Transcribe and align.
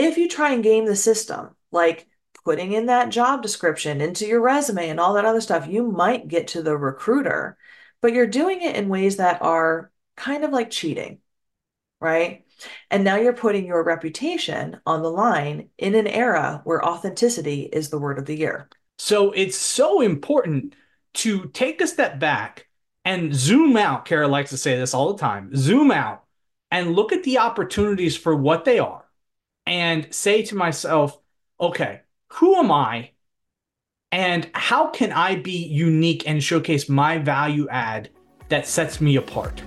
if 0.00 0.16
you 0.16 0.28
try 0.28 0.52
and 0.52 0.62
game 0.62 0.86
the 0.86 0.96
system, 0.96 1.54
like 1.70 2.06
putting 2.44 2.72
in 2.72 2.86
that 2.86 3.10
job 3.10 3.42
description 3.42 4.00
into 4.00 4.26
your 4.26 4.40
resume 4.40 4.88
and 4.88 4.98
all 4.98 5.14
that 5.14 5.24
other 5.24 5.40
stuff, 5.40 5.66
you 5.68 5.90
might 5.90 6.28
get 6.28 6.48
to 6.48 6.62
the 6.62 6.76
recruiter, 6.76 7.58
but 8.00 8.12
you're 8.12 8.26
doing 8.26 8.62
it 8.62 8.76
in 8.76 8.88
ways 8.88 9.16
that 9.16 9.42
are 9.42 9.92
kind 10.16 10.44
of 10.44 10.50
like 10.50 10.70
cheating, 10.70 11.18
right? 12.00 12.46
And 12.90 13.04
now 13.04 13.16
you're 13.16 13.32
putting 13.32 13.66
your 13.66 13.82
reputation 13.82 14.80
on 14.86 15.02
the 15.02 15.10
line 15.10 15.68
in 15.78 15.94
an 15.94 16.06
era 16.06 16.62
where 16.64 16.84
authenticity 16.84 17.62
is 17.62 17.90
the 17.90 17.98
word 17.98 18.18
of 18.18 18.26
the 18.26 18.36
year. 18.36 18.68
So 18.98 19.32
it's 19.32 19.56
so 19.56 20.00
important 20.00 20.74
to 21.14 21.48
take 21.48 21.80
a 21.80 21.86
step 21.86 22.18
back 22.18 22.66
and 23.04 23.34
zoom 23.34 23.76
out. 23.76 24.04
Kara 24.04 24.28
likes 24.28 24.50
to 24.50 24.56
say 24.56 24.76
this 24.76 24.94
all 24.94 25.12
the 25.12 25.18
time 25.18 25.54
zoom 25.56 25.90
out 25.90 26.24
and 26.70 26.94
look 26.94 27.12
at 27.12 27.24
the 27.24 27.38
opportunities 27.38 28.16
for 28.16 28.34
what 28.34 28.64
they 28.64 28.78
are 28.78 28.99
and 29.70 30.12
say 30.12 30.42
to 30.42 30.56
myself, 30.56 31.16
okay, 31.60 32.00
who 32.32 32.56
am 32.56 32.72
I? 32.72 33.12
And 34.10 34.50
how 34.52 34.88
can 34.88 35.12
I 35.12 35.36
be 35.36 35.64
unique 35.64 36.28
and 36.28 36.42
showcase 36.42 36.88
my 36.88 37.18
value 37.18 37.68
add 37.68 38.10
that 38.48 38.66
sets 38.66 39.00
me 39.00 39.14
apart? 39.14 39.62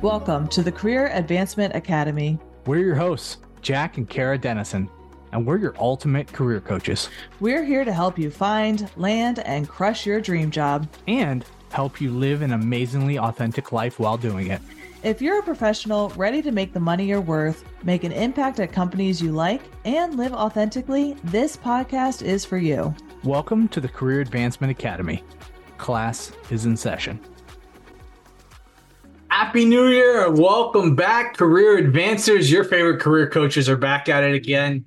Welcome 0.00 0.46
to 0.50 0.62
the 0.62 0.70
Career 0.70 1.08
Advancement 1.14 1.74
Academy. 1.74 2.38
We're 2.64 2.78
your 2.78 2.94
hosts, 2.94 3.38
Jack 3.60 3.96
and 3.96 4.08
Kara 4.08 4.38
Dennison, 4.38 4.88
and 5.32 5.44
we're 5.44 5.58
your 5.58 5.74
ultimate 5.80 6.32
career 6.32 6.60
coaches. 6.60 7.08
We're 7.40 7.64
here 7.64 7.84
to 7.84 7.92
help 7.92 8.20
you 8.20 8.30
find, 8.30 8.88
land, 8.96 9.40
and 9.40 9.68
crush 9.68 10.06
your 10.06 10.20
dream 10.20 10.52
job, 10.52 10.86
and 11.08 11.44
help 11.72 12.00
you 12.00 12.12
live 12.12 12.42
an 12.42 12.52
amazingly 12.52 13.18
authentic 13.18 13.72
life 13.72 13.98
while 13.98 14.16
doing 14.16 14.46
it. 14.46 14.60
If 15.04 15.20
you're 15.20 15.40
a 15.40 15.42
professional 15.42 16.08
ready 16.16 16.40
to 16.40 16.50
make 16.50 16.72
the 16.72 16.80
money 16.80 17.04
you're 17.04 17.20
worth, 17.20 17.62
make 17.82 18.04
an 18.04 18.12
impact 18.12 18.58
at 18.58 18.72
companies 18.72 19.20
you 19.20 19.32
like, 19.32 19.60
and 19.84 20.16
live 20.16 20.32
authentically, 20.32 21.14
this 21.24 21.58
podcast 21.58 22.22
is 22.22 22.46
for 22.46 22.56
you. 22.56 22.94
Welcome 23.22 23.68
to 23.68 23.82
the 23.82 23.88
Career 23.88 24.22
Advancement 24.22 24.70
Academy. 24.70 25.22
Class 25.76 26.32
is 26.48 26.64
in 26.64 26.74
session. 26.74 27.20
Happy 29.28 29.66
New 29.66 29.88
Year! 29.88 30.30
Welcome 30.30 30.96
back, 30.96 31.36
Career 31.36 31.82
Advancers. 31.82 32.50
Your 32.50 32.64
favorite 32.64 33.02
career 33.02 33.28
coaches 33.28 33.68
are 33.68 33.76
back 33.76 34.08
at 34.08 34.24
it 34.24 34.34
again. 34.34 34.86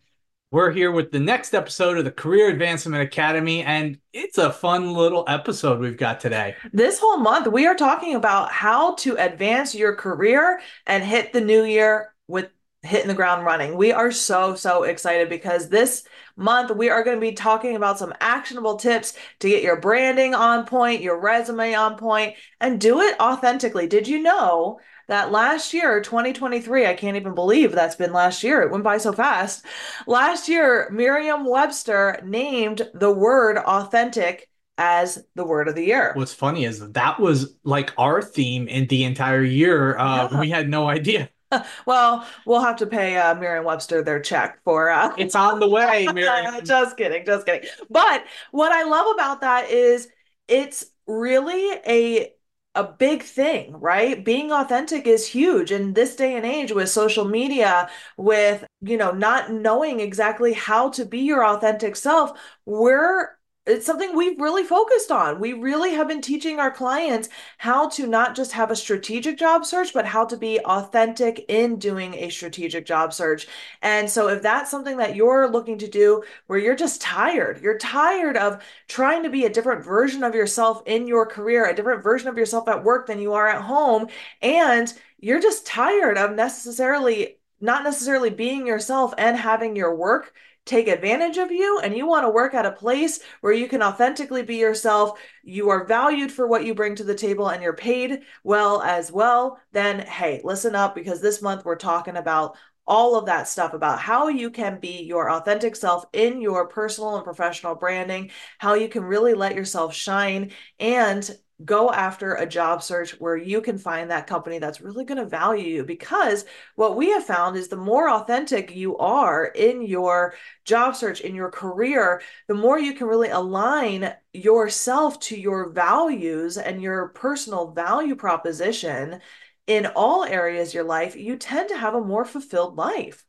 We're 0.49 0.71
here 0.71 0.93
with 0.93 1.11
the 1.11 1.19
next 1.19 1.53
episode 1.53 1.97
of 1.97 2.05
the 2.05 2.11
Career 2.11 2.49
Advancement 2.49 3.03
Academy, 3.03 3.63
and 3.63 3.97
it's 4.13 4.37
a 4.37 4.49
fun 4.49 4.93
little 4.93 5.25
episode 5.27 5.81
we've 5.81 5.97
got 5.97 6.21
today. 6.21 6.55
This 6.71 6.99
whole 6.99 7.17
month, 7.17 7.47
we 7.47 7.67
are 7.67 7.75
talking 7.75 8.15
about 8.15 8.49
how 8.49 8.95
to 8.95 9.17
advance 9.17 9.75
your 9.75 9.93
career 9.93 10.61
and 10.85 11.03
hit 11.03 11.33
the 11.33 11.41
new 11.41 11.65
year 11.65 12.13
with 12.29 12.49
hitting 12.87 13.07
the 13.07 13.13
ground 13.13 13.45
running. 13.45 13.75
We 13.75 13.91
are 13.91 14.11
so, 14.11 14.55
so 14.55 14.83
excited 14.83 15.29
because 15.29 15.69
this 15.69 16.03
month 16.35 16.75
we 16.75 16.89
are 16.89 17.03
going 17.03 17.17
to 17.17 17.21
be 17.21 17.33
talking 17.33 17.75
about 17.75 17.99
some 17.99 18.13
actionable 18.19 18.77
tips 18.77 19.13
to 19.39 19.49
get 19.49 19.63
your 19.63 19.79
branding 19.79 20.33
on 20.33 20.65
point, 20.65 21.01
your 21.01 21.19
resume 21.19 21.73
on 21.73 21.97
point, 21.97 22.35
and 22.59 22.81
do 22.81 23.01
it 23.01 23.19
authentically. 23.19 23.87
Did 23.87 24.07
you 24.07 24.21
know? 24.21 24.79
that 25.07 25.31
last 25.31 25.73
year, 25.73 26.01
2023, 26.01 26.85
I 26.85 26.93
can't 26.93 27.15
even 27.15 27.33
believe 27.33 27.71
that's 27.71 27.95
been 27.95 28.11
last 28.11 28.43
year. 28.43 28.61
It 28.61 28.71
went 28.71 28.83
by 28.83 28.97
so 28.97 29.13
fast. 29.13 29.65
Last 30.05 30.49
year, 30.49 30.89
Merriam 30.91 31.45
Webster 31.45 32.19
named 32.25 32.89
the 32.93 33.11
word 33.11 33.57
authentic 33.57 34.49
as 34.77 35.23
the 35.35 35.45
word 35.45 35.67
of 35.67 35.75
the 35.75 35.85
year. 35.85 36.11
What's 36.13 36.33
funny 36.33 36.65
is 36.65 36.91
that 36.91 37.19
was 37.19 37.55
like 37.63 37.93
our 37.97 38.21
theme 38.21 38.67
in 38.67 38.87
the 38.87 39.05
entire 39.05 39.43
year. 39.43 39.97
Uh, 39.97 40.29
yeah. 40.31 40.39
We 40.39 40.49
had 40.49 40.69
no 40.69 40.87
idea. 40.87 41.29
well, 41.85 42.27
we'll 42.45 42.61
have 42.61 42.77
to 42.77 42.87
pay 42.87 43.17
uh, 43.17 43.35
Merriam-Webster 43.35 44.03
their 44.03 44.19
check 44.19 44.59
for. 44.63 44.89
Uh... 44.89 45.13
It's 45.17 45.35
on 45.35 45.59
the 45.59 45.69
way, 45.69 46.07
Merriam. 46.13 46.65
just 46.65 46.97
kidding, 46.97 47.25
just 47.25 47.45
kidding. 47.45 47.69
But 47.89 48.23
what 48.51 48.71
I 48.71 48.83
love 48.83 49.07
about 49.13 49.41
that 49.41 49.69
is 49.69 50.07
it's 50.47 50.85
really 51.05 51.79
a 51.87 52.33
a 52.75 52.83
big 52.83 53.23
thing, 53.23 53.75
right? 53.79 54.23
Being 54.23 54.51
authentic 54.51 55.07
is 55.07 55.25
huge 55.25 55.71
in 55.71 55.93
this 55.93 56.15
day 56.15 56.35
and 56.35 56.45
age 56.45 56.71
with 56.71 56.89
social 56.89 57.25
media, 57.25 57.89
with, 58.17 58.67
you 58.81 58.97
know, 58.97 59.11
not 59.11 59.51
knowing 59.51 59.99
exactly 59.99 60.53
how 60.53 60.91
to 60.91 61.03
be 61.03 61.21
your 61.21 61.43
authentic 61.43 61.95
self. 61.95 62.39
We're 62.65 63.29
it's 63.67 63.85
something 63.85 64.15
we've 64.15 64.39
really 64.39 64.63
focused 64.63 65.11
on. 65.11 65.39
We 65.39 65.53
really 65.53 65.91
have 65.93 66.07
been 66.07 66.21
teaching 66.21 66.59
our 66.59 66.71
clients 66.71 67.29
how 67.57 67.89
to 67.89 68.07
not 68.07 68.35
just 68.35 68.53
have 68.53 68.71
a 68.71 68.75
strategic 68.75 69.37
job 69.37 69.65
search, 69.65 69.93
but 69.93 70.05
how 70.05 70.25
to 70.25 70.37
be 70.37 70.59
authentic 70.61 71.45
in 71.49 71.77
doing 71.77 72.13
a 72.15 72.29
strategic 72.29 72.85
job 72.85 73.13
search. 73.13 73.47
And 73.81 74.09
so, 74.09 74.29
if 74.29 74.41
that's 74.41 74.71
something 74.71 74.97
that 74.97 75.15
you're 75.15 75.49
looking 75.49 75.77
to 75.79 75.87
do 75.87 76.23
where 76.47 76.59
you're 76.59 76.75
just 76.75 77.01
tired, 77.01 77.61
you're 77.61 77.77
tired 77.77 78.37
of 78.37 78.63
trying 78.87 79.23
to 79.23 79.29
be 79.29 79.45
a 79.45 79.49
different 79.49 79.83
version 79.83 80.23
of 80.23 80.33
yourself 80.33 80.81
in 80.85 81.07
your 81.07 81.25
career, 81.25 81.65
a 81.65 81.75
different 81.75 82.03
version 82.03 82.29
of 82.29 82.37
yourself 82.37 82.67
at 82.69 82.83
work 82.83 83.07
than 83.07 83.19
you 83.19 83.33
are 83.33 83.47
at 83.47 83.61
home, 83.61 84.07
and 84.41 84.93
you're 85.19 85.41
just 85.41 85.65
tired 85.67 86.17
of 86.17 86.35
necessarily 86.35 87.37
not 87.59 87.83
necessarily 87.83 88.29
being 88.29 88.67
yourself 88.67 89.13
and 89.17 89.35
having 89.35 89.75
your 89.75 89.95
work 89.95 90.33
take 90.67 90.87
advantage 90.87 91.37
of 91.37 91.51
you 91.51 91.79
and 91.79 91.95
you 91.95 92.05
want 92.05 92.25
to 92.25 92.29
work 92.29 92.53
at 92.53 92.65
a 92.65 92.71
place 92.71 93.19
where 93.41 93.53
you 93.53 93.67
can 93.67 93.81
authentically 93.81 94.43
be 94.43 94.57
yourself, 94.57 95.19
you 95.43 95.69
are 95.69 95.85
valued 95.85 96.31
for 96.31 96.47
what 96.47 96.65
you 96.65 96.75
bring 96.75 96.95
to 96.95 97.03
the 97.03 97.15
table 97.15 97.49
and 97.49 97.63
you're 97.63 97.73
paid 97.73 98.21
well 98.43 98.81
as 98.81 99.11
well, 99.11 99.59
then 99.71 99.99
hey, 99.99 100.41
listen 100.43 100.75
up 100.75 100.93
because 100.93 101.21
this 101.21 101.41
month 101.41 101.65
we're 101.65 101.75
talking 101.75 102.17
about 102.17 102.57
all 102.85 103.17
of 103.17 103.25
that 103.25 103.47
stuff 103.47 103.73
about 103.73 103.99
how 103.99 104.29
you 104.29 104.49
can 104.49 104.79
be 104.79 105.03
your 105.03 105.29
authentic 105.29 105.75
self 105.75 106.05
in 106.13 106.41
your 106.41 106.67
personal 106.67 107.15
and 107.15 107.25
professional 107.25 107.75
branding, 107.75 108.31
how 108.57 108.75
you 108.75 108.87
can 108.87 109.03
really 109.03 109.33
let 109.33 109.55
yourself 109.55 109.93
shine 109.93 110.51
and 110.79 111.37
go 111.65 111.91
after 111.91 112.35
a 112.35 112.45
job 112.45 112.83
search 112.83 113.19
where 113.19 113.35
you 113.35 113.61
can 113.61 113.79
find 113.79 114.11
that 114.11 114.27
company 114.27 114.59
that's 114.59 114.79
really 114.79 115.03
going 115.03 115.17
to 115.17 115.25
value 115.25 115.67
you 115.67 115.83
because 115.83 116.45
what 116.75 116.95
we 116.95 117.09
have 117.09 117.23
found 117.23 117.57
is 117.57 117.67
the 117.67 117.75
more 117.75 118.09
authentic 118.09 118.75
you 118.75 118.95
are 118.97 119.45
in 119.45 119.81
your 119.81 120.35
job 120.65 120.95
search 120.95 121.21
in 121.21 121.33
your 121.33 121.49
career 121.49 122.21
the 122.47 122.53
more 122.53 122.77
you 122.77 122.93
can 122.93 123.07
really 123.07 123.29
align 123.29 124.13
yourself 124.33 125.19
to 125.19 125.35
your 125.35 125.71
values 125.71 126.57
and 126.57 126.79
your 126.79 127.07
personal 127.09 127.71
value 127.71 128.15
proposition 128.15 129.19
in 129.65 129.87
all 129.87 130.23
areas 130.23 130.69
of 130.69 130.73
your 130.75 130.83
life 130.83 131.15
you 131.15 131.35
tend 131.37 131.69
to 131.69 131.77
have 131.77 131.95
a 131.95 132.01
more 132.01 132.23
fulfilled 132.23 132.77
life. 132.77 133.23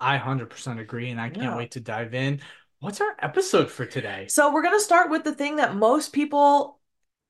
I 0.00 0.18
100% 0.18 0.78
agree 0.78 1.10
and 1.10 1.20
i 1.20 1.28
can't 1.28 1.42
yeah. 1.42 1.56
wait 1.56 1.72
to 1.72 1.80
dive 1.80 2.12
in. 2.12 2.40
What's 2.80 3.00
our 3.00 3.16
episode 3.20 3.70
for 3.70 3.86
today? 3.86 4.26
So 4.28 4.52
we're 4.52 4.62
going 4.62 4.78
to 4.78 4.84
start 4.84 5.08
with 5.10 5.24
the 5.24 5.34
thing 5.34 5.56
that 5.56 5.74
most 5.74 6.12
people 6.12 6.80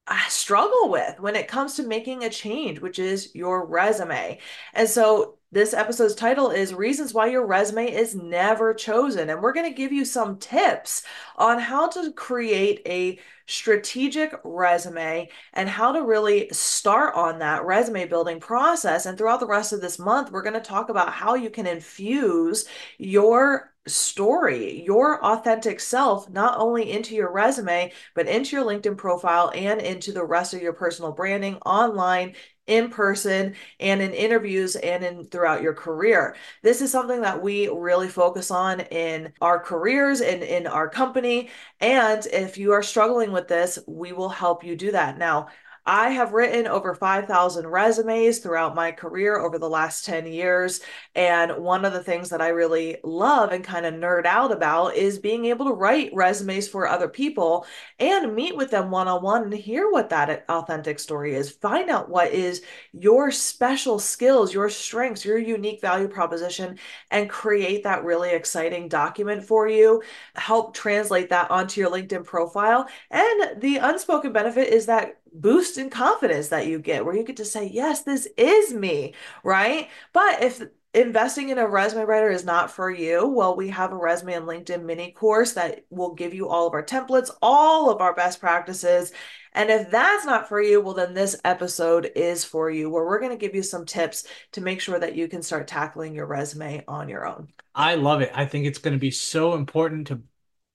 I 0.06 0.26
struggle 0.28 0.90
with 0.90 1.20
when 1.20 1.36
it 1.36 1.48
comes 1.48 1.74
to 1.74 1.84
making 1.84 2.24
a 2.24 2.30
change, 2.30 2.80
which 2.80 2.98
is 2.98 3.34
your 3.34 3.64
resume. 3.66 4.38
And 4.74 4.88
so 4.88 5.38
this 5.52 5.74
episode's 5.74 6.14
title 6.14 6.50
is 6.50 6.74
Reasons 6.74 7.14
Why 7.14 7.26
Your 7.26 7.46
Resume 7.46 7.92
is 7.92 8.14
Never 8.14 8.74
Chosen. 8.74 9.30
And 9.30 9.40
we're 9.40 9.52
going 9.52 9.70
to 9.70 9.76
give 9.76 9.92
you 9.92 10.04
some 10.04 10.38
tips 10.38 11.04
on 11.36 11.58
how 11.58 11.88
to 11.90 12.12
create 12.12 12.82
a 12.86 13.20
strategic 13.46 14.34
resume 14.44 15.28
and 15.52 15.68
how 15.68 15.92
to 15.92 16.02
really 16.02 16.48
start 16.50 17.14
on 17.14 17.38
that 17.38 17.64
resume 17.64 18.06
building 18.06 18.40
process. 18.40 19.06
And 19.06 19.16
throughout 19.16 19.40
the 19.40 19.46
rest 19.46 19.72
of 19.72 19.80
this 19.80 19.98
month, 19.98 20.32
we're 20.32 20.42
going 20.42 20.54
to 20.54 20.60
talk 20.60 20.88
about 20.88 21.12
how 21.12 21.34
you 21.34 21.50
can 21.50 21.66
infuse 21.66 22.64
your 22.98 23.71
story, 23.86 24.82
your 24.84 25.24
authentic 25.24 25.80
self, 25.80 26.30
not 26.30 26.58
only 26.58 26.90
into 26.90 27.14
your 27.14 27.32
resume, 27.32 27.92
but 28.14 28.28
into 28.28 28.56
your 28.56 28.64
LinkedIn 28.64 28.96
profile 28.96 29.50
and 29.54 29.80
into 29.80 30.12
the 30.12 30.24
rest 30.24 30.54
of 30.54 30.62
your 30.62 30.72
personal 30.72 31.12
branding 31.12 31.56
online 31.66 32.34
in 32.66 32.90
person 32.90 33.54
and 33.80 34.00
in 34.00 34.12
interviews 34.12 34.76
and 34.76 35.04
in 35.04 35.24
throughout 35.24 35.62
your 35.62 35.74
career. 35.74 36.36
This 36.62 36.80
is 36.80 36.92
something 36.92 37.22
that 37.22 37.42
we 37.42 37.68
really 37.68 38.08
focus 38.08 38.50
on 38.50 38.80
in 38.80 39.32
our 39.40 39.58
careers 39.58 40.20
and 40.20 40.42
in 40.42 40.66
our 40.66 40.88
company. 40.88 41.50
And 41.80 42.24
if 42.26 42.58
you 42.58 42.72
are 42.72 42.82
struggling 42.82 43.32
with 43.32 43.48
this, 43.48 43.80
we 43.88 44.12
will 44.12 44.28
help 44.28 44.62
you 44.62 44.76
do 44.76 44.92
that. 44.92 45.18
Now, 45.18 45.48
I 45.84 46.10
have 46.10 46.32
written 46.32 46.68
over 46.68 46.94
5,000 46.94 47.66
resumes 47.66 48.38
throughout 48.38 48.74
my 48.74 48.92
career 48.92 49.38
over 49.38 49.58
the 49.58 49.68
last 49.68 50.04
10 50.04 50.26
years. 50.26 50.80
And 51.14 51.62
one 51.62 51.84
of 51.84 51.92
the 51.92 52.02
things 52.02 52.30
that 52.30 52.40
I 52.40 52.48
really 52.48 52.98
love 53.02 53.50
and 53.50 53.64
kind 53.64 53.84
of 53.84 53.94
nerd 53.94 54.24
out 54.24 54.52
about 54.52 54.94
is 54.94 55.18
being 55.18 55.46
able 55.46 55.66
to 55.66 55.72
write 55.72 56.10
resumes 56.14 56.68
for 56.68 56.86
other 56.86 57.08
people 57.08 57.66
and 57.98 58.34
meet 58.34 58.56
with 58.56 58.70
them 58.70 58.90
one 58.90 59.08
on 59.08 59.22
one 59.22 59.42
and 59.42 59.54
hear 59.54 59.90
what 59.90 60.10
that 60.10 60.44
authentic 60.48 61.00
story 61.00 61.34
is. 61.34 61.50
Find 61.50 61.90
out 61.90 62.08
what 62.08 62.32
is 62.32 62.62
your 62.92 63.32
special 63.32 63.98
skills, 63.98 64.54
your 64.54 64.68
strengths, 64.68 65.24
your 65.24 65.38
unique 65.38 65.80
value 65.80 66.08
proposition, 66.08 66.78
and 67.10 67.28
create 67.28 67.82
that 67.82 68.04
really 68.04 68.30
exciting 68.30 68.88
document 68.88 69.44
for 69.44 69.66
you. 69.66 70.02
Help 70.36 70.74
translate 70.74 71.30
that 71.30 71.50
onto 71.50 71.80
your 71.80 71.90
LinkedIn 71.90 72.24
profile. 72.24 72.86
And 73.10 73.60
the 73.60 73.78
unspoken 73.78 74.32
benefit 74.32 74.72
is 74.72 74.86
that 74.86 75.16
boost 75.34 75.78
in 75.78 75.90
confidence 75.90 76.48
that 76.48 76.66
you 76.66 76.78
get 76.78 77.04
where 77.04 77.16
you 77.16 77.24
get 77.24 77.36
to 77.36 77.44
say 77.44 77.66
yes 77.66 78.02
this 78.02 78.28
is 78.36 78.72
me 78.72 79.14
right 79.44 79.88
but 80.12 80.42
if 80.42 80.62
investing 80.94 81.48
in 81.48 81.58
a 81.58 81.66
resume 81.66 82.04
writer 82.04 82.30
is 82.30 82.44
not 82.44 82.70
for 82.70 82.90
you, 82.90 83.26
well, 83.26 83.56
we 83.56 83.68
have 83.68 83.92
a 83.92 83.96
resume 83.96 84.34
and 84.34 84.46
LinkedIn 84.46 84.84
mini 84.84 85.10
course 85.12 85.54
that 85.54 85.84
will 85.90 86.14
give 86.14 86.34
you 86.34 86.48
all 86.48 86.66
of 86.66 86.74
our 86.74 86.84
templates, 86.84 87.30
all 87.40 87.90
of 87.90 88.00
our 88.00 88.14
best 88.14 88.40
practices. 88.40 89.12
And 89.54 89.70
if 89.70 89.90
that's 89.90 90.24
not 90.24 90.48
for 90.48 90.60
you, 90.60 90.80
well, 90.80 90.94
then 90.94 91.14
this 91.14 91.38
episode 91.44 92.10
is 92.14 92.44
for 92.44 92.70
you, 92.70 92.90
where 92.90 93.04
we're 93.04 93.20
going 93.20 93.32
to 93.32 93.38
give 93.38 93.54
you 93.54 93.62
some 93.62 93.84
tips 93.86 94.26
to 94.52 94.60
make 94.60 94.80
sure 94.80 94.98
that 94.98 95.16
you 95.16 95.28
can 95.28 95.42
start 95.42 95.66
tackling 95.66 96.14
your 96.14 96.26
resume 96.26 96.84
on 96.86 97.08
your 97.08 97.26
own. 97.26 97.48
I 97.74 97.94
love 97.94 98.20
it. 98.20 98.30
I 98.34 98.44
think 98.46 98.66
it's 98.66 98.78
going 98.78 98.94
to 98.94 99.00
be 99.00 99.10
so 99.10 99.54
important 99.54 100.08
to 100.08 100.22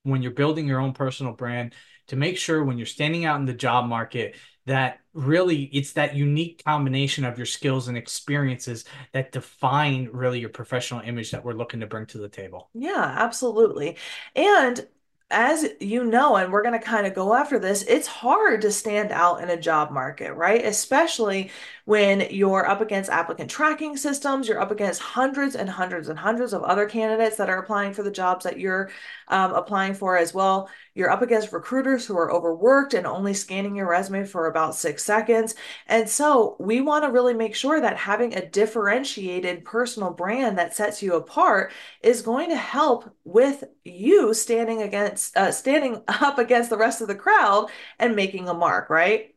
when 0.03 0.21
you're 0.21 0.31
building 0.31 0.67
your 0.67 0.79
own 0.79 0.93
personal 0.93 1.33
brand 1.33 1.73
to 2.07 2.15
make 2.15 2.37
sure 2.37 2.63
when 2.63 2.77
you're 2.77 2.85
standing 2.85 3.25
out 3.25 3.39
in 3.39 3.45
the 3.45 3.53
job 3.53 3.85
market 3.85 4.35
that 4.65 4.99
really 5.13 5.63
it's 5.63 5.93
that 5.93 6.15
unique 6.15 6.61
combination 6.65 7.23
of 7.23 7.37
your 7.37 7.45
skills 7.45 7.87
and 7.87 7.97
experiences 7.97 8.83
that 9.13 9.31
define 9.31 10.09
really 10.11 10.39
your 10.39 10.49
professional 10.49 10.99
image 11.01 11.31
that 11.31 11.43
we're 11.43 11.53
looking 11.53 11.79
to 11.79 11.87
bring 11.87 12.05
to 12.05 12.17
the 12.17 12.27
table. 12.27 12.69
Yeah, 12.73 13.15
absolutely. 13.17 13.97
And 14.35 14.85
as 15.29 15.65
you 15.81 16.05
know, 16.05 16.37
and 16.37 16.53
we're 16.53 16.63
going 16.63 16.79
to 16.79 16.85
kind 16.85 17.05
of 17.05 17.13
go 17.13 17.33
after 17.33 17.59
this, 17.59 17.83
it's 17.83 18.07
hard 18.07 18.61
to 18.61 18.71
stand 18.71 19.11
out 19.11 19.41
in 19.43 19.49
a 19.49 19.59
job 19.59 19.91
market, 19.91 20.33
right? 20.33 20.63
Especially 20.63 21.51
when 21.83 22.27
you're 22.31 22.65
up 22.65 22.79
against 22.79 23.09
applicant 23.09 23.49
tracking 23.49 23.97
systems, 23.97 24.47
you're 24.47 24.61
up 24.61 24.71
against 24.71 25.01
hundreds 25.01 25.55
and 25.55 25.69
hundreds 25.69 26.07
and 26.07 26.17
hundreds 26.17 26.53
of 26.53 26.63
other 26.63 26.85
candidates 26.85 27.35
that 27.37 27.49
are 27.49 27.59
applying 27.59 27.93
for 27.93 28.03
the 28.03 28.11
jobs 28.11 28.45
that 28.45 28.59
you're 28.59 28.89
um, 29.27 29.53
applying 29.53 29.93
for 29.93 30.17
as 30.17 30.33
well. 30.33 30.69
You're 30.95 31.11
up 31.11 31.21
against 31.21 31.53
recruiters 31.53 32.05
who 32.05 32.17
are 32.17 32.31
overworked 32.31 32.93
and 32.93 33.05
only 33.05 33.33
scanning 33.33 33.75
your 33.75 33.87
resume 33.87 34.25
for 34.25 34.47
about 34.47 34.75
six 34.75 35.03
seconds. 35.03 35.55
And 35.87 36.09
so 36.09 36.55
we 36.59 36.81
want 36.81 37.03
to 37.05 37.11
really 37.11 37.33
make 37.33 37.53
sure 37.53 37.79
that 37.79 37.97
having 37.97 38.33
a 38.33 38.49
differentiated 38.49 39.63
personal 39.63 40.11
brand 40.11 40.57
that 40.57 40.75
sets 40.75 41.03
you 41.03 41.15
apart 41.15 41.71
is 42.01 42.21
going 42.21 42.49
to 42.49 42.57
help 42.57 43.13
with 43.23 43.63
you 43.83 44.33
standing 44.33 44.81
against 44.81 45.16
uh, 45.35 45.51
standing 45.51 46.01
up 46.07 46.37
against 46.39 46.69
the 46.69 46.77
rest 46.77 47.01
of 47.01 47.07
the 47.07 47.15
crowd 47.15 47.69
and 47.99 48.15
making 48.15 48.47
a 48.47 48.53
mark, 48.53 48.89
right? 48.89 49.33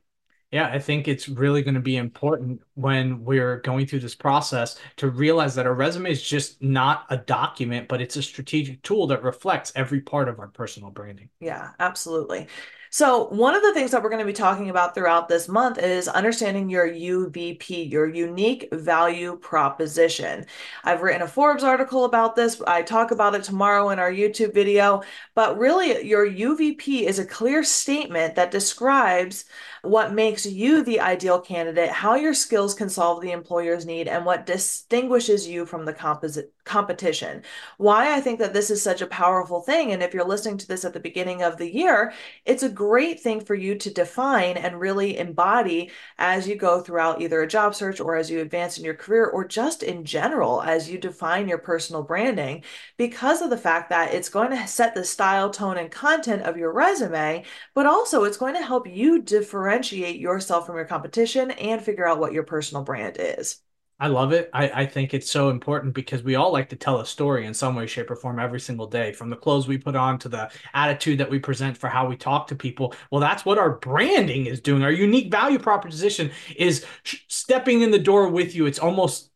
Yeah, 0.50 0.66
I 0.66 0.80
think 0.80 1.06
it's 1.06 1.28
really 1.28 1.62
going 1.62 1.76
to 1.76 1.80
be 1.80 1.96
important 1.96 2.60
when 2.74 3.24
we're 3.24 3.60
going 3.60 3.86
through 3.86 4.00
this 4.00 4.16
process 4.16 4.76
to 4.96 5.08
realize 5.08 5.54
that 5.54 5.66
our 5.66 5.74
resume 5.74 6.10
is 6.10 6.20
just 6.20 6.60
not 6.60 7.06
a 7.08 7.16
document, 7.16 7.86
but 7.86 8.00
it's 8.00 8.16
a 8.16 8.22
strategic 8.22 8.82
tool 8.82 9.06
that 9.08 9.22
reflects 9.22 9.72
every 9.76 10.00
part 10.00 10.28
of 10.28 10.40
our 10.40 10.48
personal 10.48 10.90
branding. 10.90 11.28
Yeah, 11.38 11.70
absolutely. 11.78 12.48
So, 12.92 13.28
one 13.28 13.54
of 13.54 13.62
the 13.62 13.72
things 13.72 13.92
that 13.92 14.02
we're 14.02 14.10
going 14.10 14.18
to 14.18 14.26
be 14.26 14.32
talking 14.32 14.68
about 14.68 14.96
throughout 14.96 15.28
this 15.28 15.46
month 15.46 15.78
is 15.78 16.08
understanding 16.08 16.68
your 16.68 16.88
UVP, 16.88 17.88
your 17.88 18.08
unique 18.08 18.68
value 18.72 19.36
proposition. 19.36 20.44
I've 20.82 21.00
written 21.00 21.22
a 21.22 21.28
Forbes 21.28 21.62
article 21.62 22.04
about 22.04 22.34
this. 22.34 22.60
I 22.66 22.82
talk 22.82 23.12
about 23.12 23.36
it 23.36 23.44
tomorrow 23.44 23.90
in 23.90 24.00
our 24.00 24.10
YouTube 24.10 24.52
video. 24.52 25.02
But 25.36 25.56
really, 25.56 26.04
your 26.04 26.28
UVP 26.28 27.02
is 27.02 27.20
a 27.20 27.24
clear 27.24 27.62
statement 27.62 28.34
that 28.34 28.50
describes 28.50 29.44
what 29.82 30.12
makes 30.12 30.44
you 30.44 30.82
the 30.82 30.98
ideal 30.98 31.40
candidate, 31.40 31.90
how 31.90 32.16
your 32.16 32.34
skills 32.34 32.74
can 32.74 32.88
solve 32.88 33.22
the 33.22 33.30
employer's 33.30 33.86
need, 33.86 34.08
and 34.08 34.26
what 34.26 34.46
distinguishes 34.46 35.46
you 35.46 35.64
from 35.64 35.84
the 35.84 35.92
composite 35.92 36.52
competition. 36.70 37.42
Why 37.78 38.14
I 38.14 38.20
think 38.20 38.38
that 38.38 38.54
this 38.54 38.70
is 38.70 38.80
such 38.80 39.02
a 39.02 39.06
powerful 39.06 39.60
thing, 39.60 39.92
and 39.92 40.02
if 40.02 40.14
you're 40.14 40.24
listening 40.24 40.58
to 40.58 40.68
this 40.68 40.84
at 40.84 40.92
the 40.92 41.00
beginning 41.00 41.42
of 41.42 41.56
the 41.56 41.68
year, 41.74 42.12
it's 42.44 42.62
a 42.62 42.68
great 42.68 43.18
thing 43.20 43.40
for 43.40 43.56
you 43.56 43.74
to 43.74 43.92
define 43.92 44.56
and 44.56 44.78
really 44.78 45.18
embody 45.18 45.90
as 46.18 46.46
you 46.46 46.54
go 46.54 46.80
throughout 46.80 47.20
either 47.20 47.42
a 47.42 47.48
job 47.48 47.74
search 47.74 47.98
or 48.00 48.14
as 48.14 48.30
you 48.30 48.40
advance 48.40 48.78
in 48.78 48.84
your 48.84 48.94
career, 48.94 49.26
or 49.26 49.44
just 49.44 49.82
in 49.82 50.04
general 50.04 50.62
as 50.62 50.88
you 50.88 50.96
define 50.98 51.48
your 51.48 51.58
personal 51.58 52.02
branding, 52.04 52.62
because 52.96 53.42
of 53.42 53.50
the 53.50 53.56
fact 53.56 53.90
that 53.90 54.14
it's 54.14 54.28
going 54.28 54.50
to 54.50 54.66
set 54.66 54.94
the 54.94 55.04
style, 55.04 55.50
tone, 55.50 55.76
and 55.76 55.90
content 55.90 56.42
of 56.42 56.56
your 56.56 56.72
resume, 56.72 57.44
but 57.74 57.86
also 57.86 58.24
it's 58.24 58.36
going 58.36 58.54
to 58.54 58.62
help 58.62 58.86
you 58.86 59.20
differentiate 59.22 60.20
yourself 60.20 60.66
from 60.66 60.76
your 60.76 60.84
competition 60.84 61.50
and 61.50 61.82
figure 61.82 62.06
out 62.06 62.20
what 62.20 62.32
your 62.32 62.44
personal 62.44 62.84
brand 62.84 63.16
is. 63.18 63.60
I 64.00 64.06
love 64.06 64.32
it. 64.32 64.48
I, 64.54 64.70
I 64.70 64.86
think 64.86 65.12
it's 65.12 65.30
so 65.30 65.50
important 65.50 65.92
because 65.92 66.22
we 66.22 66.34
all 66.34 66.50
like 66.50 66.70
to 66.70 66.76
tell 66.76 67.00
a 67.00 67.06
story 67.06 67.44
in 67.44 67.52
some 67.52 67.74
way, 67.74 67.86
shape, 67.86 68.10
or 68.10 68.16
form 68.16 68.38
every 68.38 68.58
single 68.58 68.86
day, 68.86 69.12
from 69.12 69.28
the 69.28 69.36
clothes 69.36 69.68
we 69.68 69.76
put 69.76 69.94
on 69.94 70.18
to 70.20 70.30
the 70.30 70.50
attitude 70.72 71.18
that 71.18 71.28
we 71.28 71.38
present 71.38 71.76
for 71.76 71.88
how 71.88 72.08
we 72.08 72.16
talk 72.16 72.46
to 72.46 72.56
people. 72.56 72.94
Well, 73.10 73.20
that's 73.20 73.44
what 73.44 73.58
our 73.58 73.76
branding 73.76 74.46
is 74.46 74.60
doing. 74.60 74.82
Our 74.82 74.90
unique 74.90 75.30
value 75.30 75.58
proposition 75.58 76.30
is 76.56 76.86
stepping 77.04 77.82
in 77.82 77.90
the 77.90 77.98
door 77.98 78.28
with 78.28 78.54
you. 78.54 78.64
It's 78.64 78.78
almost 78.78 79.30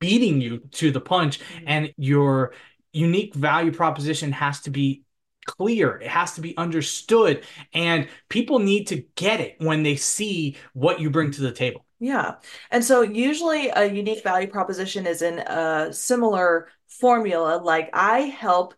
beating 0.00 0.40
you 0.40 0.60
to 0.72 0.90
the 0.90 1.00
punch, 1.00 1.40
mm-hmm. 1.40 1.64
and 1.66 1.94
your 1.98 2.54
unique 2.94 3.34
value 3.34 3.72
proposition 3.72 4.32
has 4.32 4.60
to 4.62 4.70
be 4.70 5.02
clear 5.44 5.96
it 5.96 6.06
has 6.06 6.36
to 6.36 6.40
be 6.40 6.56
understood 6.56 7.42
and 7.74 8.06
people 8.28 8.60
need 8.60 8.86
to 8.86 9.04
get 9.16 9.40
it 9.40 9.56
when 9.58 9.82
they 9.82 9.96
see 9.96 10.56
what 10.72 11.00
you 11.00 11.10
bring 11.10 11.32
to 11.32 11.40
the 11.40 11.50
table 11.50 11.84
yeah. 12.02 12.34
And 12.72 12.84
so 12.84 13.02
usually 13.02 13.68
a 13.68 13.84
unique 13.84 14.24
value 14.24 14.48
proposition 14.48 15.06
is 15.06 15.22
in 15.22 15.38
a 15.38 15.92
similar 15.92 16.68
formula 16.88 17.56
like 17.62 17.88
i 17.94 18.20
help 18.20 18.74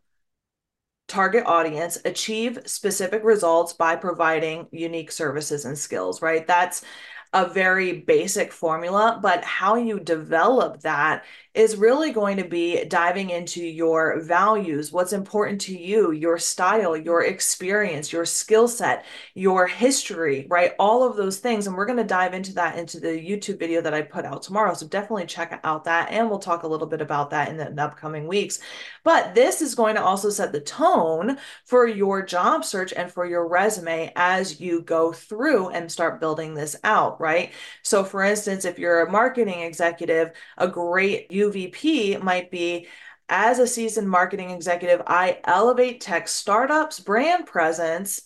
target 1.07 1.45
audience 1.47 1.99
achieve 2.05 2.59
specific 2.65 3.23
results 3.25 3.73
by 3.75 3.95
providing 3.95 4.67
unique 4.71 5.13
services 5.13 5.65
and 5.65 5.79
skills 5.79 6.23
right? 6.23 6.47
That's 6.47 6.83
a 7.35 7.49
very 7.49 8.01
basic 8.01 8.53
formula, 8.53 9.19
but 9.21 9.45
how 9.45 9.75
you 9.75 10.01
develop 10.01 10.81
that 10.81 11.25
is 11.55 11.77
really 11.77 12.11
going 12.11 12.37
to 12.37 12.45
be 12.45 12.85
diving 12.85 13.31
into 13.31 13.65
your 13.65 14.21
values, 14.23 14.91
what's 14.91 15.13
important 15.13 15.61
to 15.61 15.77
you, 15.77 16.11
your 16.11 16.37
style, 16.37 16.97
your 16.97 17.25
experience, 17.25 18.13
your 18.13 18.25
skill 18.25 18.67
set, 18.67 19.05
your 19.35 19.69
history, 19.69 20.47
right? 20.49 20.73
All 20.81 21.05
of 21.05 21.17
those 21.17 21.39
things. 21.39 21.67
And 21.67 21.77
we're 21.77 21.87
going 21.87 21.99
to 21.99 22.05
dive 22.05 22.35
into 22.35 22.53
that 22.55 22.77
into 22.77 22.99
the 22.99 23.09
YouTube 23.09 23.61
video 23.61 23.81
that 23.83 23.95
I 23.95 24.03
put 24.03 24.25
out 24.25 24.43
tomorrow. 24.43 24.75
So 24.75 24.89
definitely 24.89 25.27
check 25.27 25.61
out 25.63 25.85
that. 25.85 26.11
And 26.11 26.29
we'll 26.29 26.41
talk 26.41 26.65
a 26.65 26.69
little 26.69 26.89
bit 26.89 27.01
about 27.01 27.31
that 27.31 27.49
in 27.49 27.57
the, 27.57 27.69
in 27.69 27.77
the 27.77 27.85
upcoming 27.85 28.27
weeks. 28.27 28.59
But 29.05 29.37
this 29.37 29.63
is 29.63 29.77
going 29.77 29.95
to 29.95 30.03
also 30.03 30.31
set 30.31 30.51
the 30.51 30.61
tone 30.61 31.39
for 31.67 31.87
your 31.87 32.23
job 32.23 32.65
search 32.65 32.93
and 32.93 33.13
for 33.13 33.27
your 33.27 33.47
resume 33.47 34.13
as 34.17 34.61
you 34.61 34.83
go 34.83 35.13
through 35.13 35.69
and 35.69 35.91
start 35.91 36.21
building 36.21 36.55
this 36.55 36.75
out, 36.83 37.21
right? 37.25 37.53
So, 37.83 38.05
for 38.05 38.23
instance, 38.23 38.67
if 38.67 38.79
you're 38.79 39.07
a 39.07 39.11
marketing 39.11 39.61
executive, 39.61 40.33
a 40.59 40.69
great 40.69 41.31
UVP 41.31 42.23
might 42.23 42.51
be 42.51 42.87
as 43.31 43.59
a 43.59 43.67
seasoned 43.67 44.11
marketing 44.11 44.51
executive, 44.51 45.01
I 45.07 45.41
elevate 45.45 46.03
tech 46.03 46.29
startups' 46.29 47.01
brand 47.01 47.47
presence, 47.47 48.21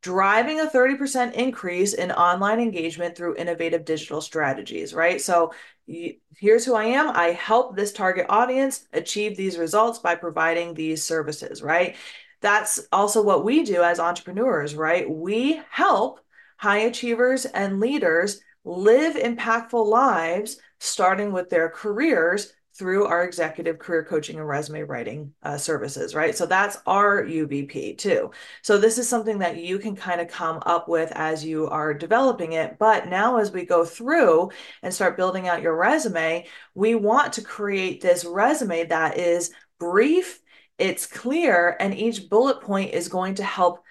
driving 0.00 0.58
a 0.58 0.66
30% 0.66 1.34
increase 1.34 1.94
in 1.94 2.10
online 2.10 2.58
engagement 2.58 3.16
through 3.16 3.36
innovative 3.36 3.84
digital 3.84 4.20
strategies, 4.20 4.92
right? 4.92 5.20
So 5.20 5.52
here's 5.86 6.64
who 6.64 6.74
I 6.74 6.86
am. 6.86 7.10
I 7.10 7.28
help 7.28 7.76
this 7.76 7.92
target 7.92 8.26
audience 8.28 8.84
achieve 8.92 9.36
these 9.36 9.58
results 9.58 10.00
by 10.00 10.16
providing 10.16 10.74
these 10.74 11.04
services, 11.04 11.62
right? 11.62 11.94
That's 12.40 12.80
also 12.90 13.22
what 13.22 13.44
we 13.44 13.62
do 13.62 13.82
as 13.82 14.00
entrepreneurs, 14.00 14.74
right? 14.74 15.08
We 15.08 15.60
help 15.70 16.18
high 16.62 16.78
achievers 16.78 17.44
and 17.44 17.80
leaders 17.80 18.40
live 18.64 19.16
impactful 19.16 19.84
lives, 19.84 20.58
starting 20.78 21.32
with 21.32 21.50
their 21.50 21.68
careers 21.68 22.52
through 22.78 23.04
our 23.04 23.24
executive 23.24 23.80
career 23.80 24.04
coaching 24.04 24.36
and 24.38 24.46
resume 24.46 24.82
writing 24.82 25.34
uh, 25.42 25.58
services, 25.58 26.14
right? 26.14 26.36
So 26.36 26.46
that's 26.46 26.78
our 26.86 27.24
UVP 27.24 27.98
too. 27.98 28.30
So 28.62 28.78
this 28.78 28.96
is 28.96 29.08
something 29.08 29.40
that 29.40 29.56
you 29.56 29.80
can 29.80 29.96
kind 29.96 30.20
of 30.20 30.28
come 30.28 30.62
up 30.64 30.88
with 30.88 31.10
as 31.16 31.44
you 31.44 31.66
are 31.66 31.92
developing 31.92 32.52
it. 32.52 32.78
But 32.78 33.08
now, 33.08 33.38
as 33.38 33.50
we 33.50 33.66
go 33.66 33.84
through 33.84 34.52
and 34.84 34.94
start 34.94 35.16
building 35.16 35.48
out 35.48 35.62
your 35.62 35.74
resume, 35.76 36.46
we 36.76 36.94
want 36.94 37.32
to 37.32 37.42
create 37.42 38.00
this 38.00 38.24
resume 38.24 38.86
that 38.86 39.18
is 39.18 39.50
brief, 39.80 40.40
it's 40.78 41.06
clear, 41.06 41.76
and 41.80 41.92
each 41.92 42.30
bullet 42.30 42.60
point 42.60 42.94
is 42.94 43.08
going 43.08 43.34
to 43.34 43.44
help 43.44 43.82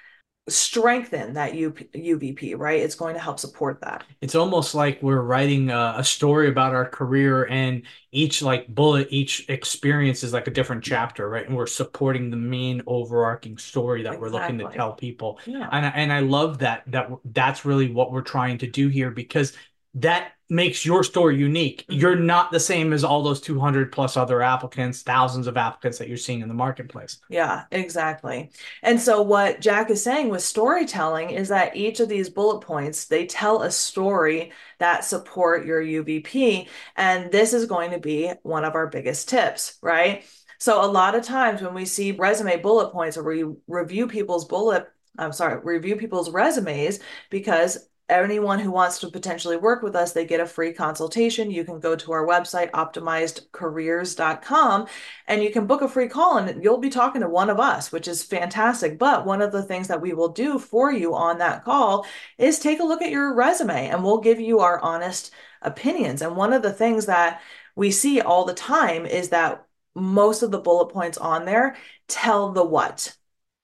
strengthen 0.52 1.34
that 1.34 1.52
UP, 1.52 1.78
UVP, 1.94 2.58
right? 2.58 2.80
It's 2.80 2.96
going 2.96 3.16
to 3.16 3.20
help 3.20 3.40
support 3.40 3.80
that. 3.82 4.04
It's 4.22 4.36
almost 4.36 4.76
like 4.76 5.02
we're 5.02 5.22
writing 5.22 5.70
a, 5.70 5.96
a, 5.98 6.04
story 6.04 6.50
about 6.50 6.74
our 6.74 6.88
career, 6.88 7.46
and 7.46 7.84
each 8.12 8.42
like 8.42 8.68
bullet, 8.68 9.08
each 9.10 9.50
experience 9.50 10.24
is 10.24 10.34
like 10.34 10.48
a 10.48 10.52
different 10.52 10.84
chapter, 10.84 11.30
right? 11.30 11.48
And 11.48 11.56
we're 11.56 11.68
supporting 11.68 12.30
the 12.30 12.38
main 12.38 12.82
overarching 12.88 13.58
story 13.58 14.04
that 14.04 14.14
exactly. 14.14 14.30
we're 14.30 14.40
looking 14.40 14.58
to 14.60 14.70
tell 14.70 14.94
people. 14.94 15.40
Yeah. 15.46 15.68
And 15.72 15.86
and 15.86 16.14
I 16.14 16.20
love 16.20 16.60
that 16.60 16.84
that 16.88 17.10
that's 17.26 17.66
really 17.66 17.92
what 17.92 18.12
we're 18.12 18.22
trying 18.22 18.58
to 18.60 18.68
do 18.68 18.88
here 18.88 19.12
because 19.12 19.54
that 19.96 20.34
makes 20.50 20.86
your 20.86 21.04
story 21.04 21.38
unique. 21.38 21.86
Mhm. 21.90 22.00
You're 22.00 22.16
not 22.16 22.52
the 22.52 22.60
same 22.60 22.92
as 22.92 23.04
all 23.06 23.24
those 23.24 23.40
200 23.40 23.92
plus 23.92 24.18
other 24.18 24.42
applicants, 24.42 25.02
thousands 25.02 25.48
of 25.48 25.56
applicants 25.56 25.98
that 25.98 26.10
you're 26.10 26.18
seeing 26.18 26.42
in 26.42 26.50
the 26.50 26.54
marketplace. 26.54 27.20
Yeah, 27.30 27.64
exactly. 27.72 28.52
And 28.84 29.00
so 29.00 29.22
what 29.22 29.62
Jack 29.62 29.90
is 29.90 30.04
saying 30.04 30.28
with 30.30 30.44
storytelling 30.44 31.30
is 31.30 31.50
that 31.50 31.76
each 31.78 32.02
of 32.02 32.10
these 32.10 32.30
bullet 32.30 32.60
points, 32.60 33.06
they 33.06 33.26
tell 33.26 33.62
a 33.62 33.72
story 33.72 34.52
that 34.80 35.06
support 35.06 35.66
your 35.66 35.82
UVP, 35.82 36.68
and 36.98 37.32
this 37.32 37.54
is 37.54 37.66
going 37.66 37.92
to 37.92 38.00
be 38.00 38.32
one 38.44 38.66
of 38.66 38.76
our 38.76 38.88
biggest 38.88 39.30
tips, 39.30 39.78
right? 39.82 40.26
So 40.58 40.84
a 40.84 40.86
lot 40.86 41.16
of 41.16 41.24
times 41.24 41.62
when 41.62 41.74
we 41.74 41.86
see 41.86 42.12
resume 42.12 42.58
bullet 42.58 42.92
points 42.92 43.18
or 43.18 43.24
we 43.24 43.46
review 43.68 44.08
people's 44.08 44.46
bullet 44.46 44.88
I'm 45.18 45.34
sorry, 45.34 45.60
review 45.62 45.98
people's 45.98 46.30
resumes 46.30 47.00
because 47.30 47.90
anyone 48.12 48.60
who 48.60 48.72
wants 48.72 49.00
to 49.00 49.10
potentially 49.10 49.58
work 49.58 49.82
with 49.82 49.96
us, 49.96 50.12
they 50.12 50.26
get 50.26 50.40
a 50.40 50.46
free 50.46 50.74
consultation. 50.74 51.50
You 51.50 51.64
can 51.64 51.80
go 51.80 51.96
to 51.96 52.12
our 52.12 52.26
website, 52.26 52.70
optimizedcareers.com, 52.72 54.88
and 55.28 55.44
you 55.44 55.52
can 55.52 55.68
book 55.68 55.82
a 55.82 55.88
free 55.88 56.08
call 56.08 56.38
and 56.38 56.64
you'll 56.64 56.78
be 56.78 56.90
talking 56.90 57.22
to 57.22 57.30
one 57.30 57.50
of 57.50 57.60
us, 57.60 57.92
which 57.92 58.08
is 58.08 58.24
fantastic. 58.24 59.00
But 59.00 59.26
one 59.26 59.42
of 59.42 59.52
the 59.52 59.64
things 59.64 59.88
that 59.88 60.02
we 60.02 60.14
will 60.14 60.30
do 60.30 60.60
for 60.60 60.92
you 60.92 61.16
on 61.16 61.40
that 61.40 61.64
call 61.64 62.06
is 62.38 62.60
take 62.60 62.80
a 62.80 62.86
look 62.86 63.02
at 63.02 63.12
your 63.12 63.34
resume 63.34 63.88
and 63.88 64.04
we'll 64.04 64.20
give 64.20 64.40
you 64.40 64.60
our 64.60 64.80
honest 64.80 65.32
opinions. 65.62 66.22
And 66.22 66.36
one 66.36 66.54
of 66.54 66.62
the 66.62 66.74
things 66.74 67.08
that 67.08 67.42
we 67.76 67.92
see 67.92 68.22
all 68.22 68.46
the 68.46 68.54
time 68.54 69.06
is 69.06 69.30
that 69.30 69.66
most 69.96 70.42
of 70.42 70.52
the 70.52 70.60
bullet 70.60 70.88
points 70.88 71.18
on 71.18 71.46
there 71.46 71.76
tell 72.08 72.52
the 72.52 72.64
what 72.64 73.16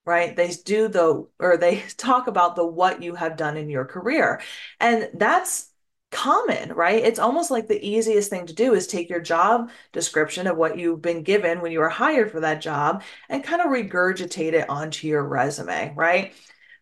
right? 0.08 0.34
They 0.34 0.48
do 0.64 0.88
the, 0.88 1.26
or 1.38 1.56
they 1.58 1.80
talk 1.96 2.26
about 2.26 2.56
the 2.56 2.66
what 2.66 3.02
you 3.02 3.14
have 3.14 3.36
done 3.36 3.56
in 3.56 3.68
your 3.70 3.84
career. 3.84 4.40
And 4.80 5.10
that's 5.14 5.70
common, 6.10 6.72
right? 6.72 7.04
It's 7.04 7.18
almost 7.18 7.50
like 7.50 7.68
the 7.68 7.86
easiest 7.86 8.30
thing 8.30 8.46
to 8.46 8.54
do 8.54 8.72
is 8.72 8.86
take 8.86 9.10
your 9.10 9.20
job 9.20 9.70
description 9.92 10.46
of 10.46 10.56
what 10.56 10.78
you've 10.78 11.02
been 11.02 11.22
given 11.22 11.60
when 11.60 11.70
you 11.70 11.80
were 11.80 11.90
hired 11.90 12.32
for 12.32 12.40
that 12.40 12.62
job 12.62 13.02
and 13.28 13.44
kind 13.44 13.60
of 13.60 13.68
regurgitate 13.68 14.54
it 14.54 14.70
onto 14.70 15.06
your 15.06 15.22
resume, 15.22 15.92
right? 15.94 16.32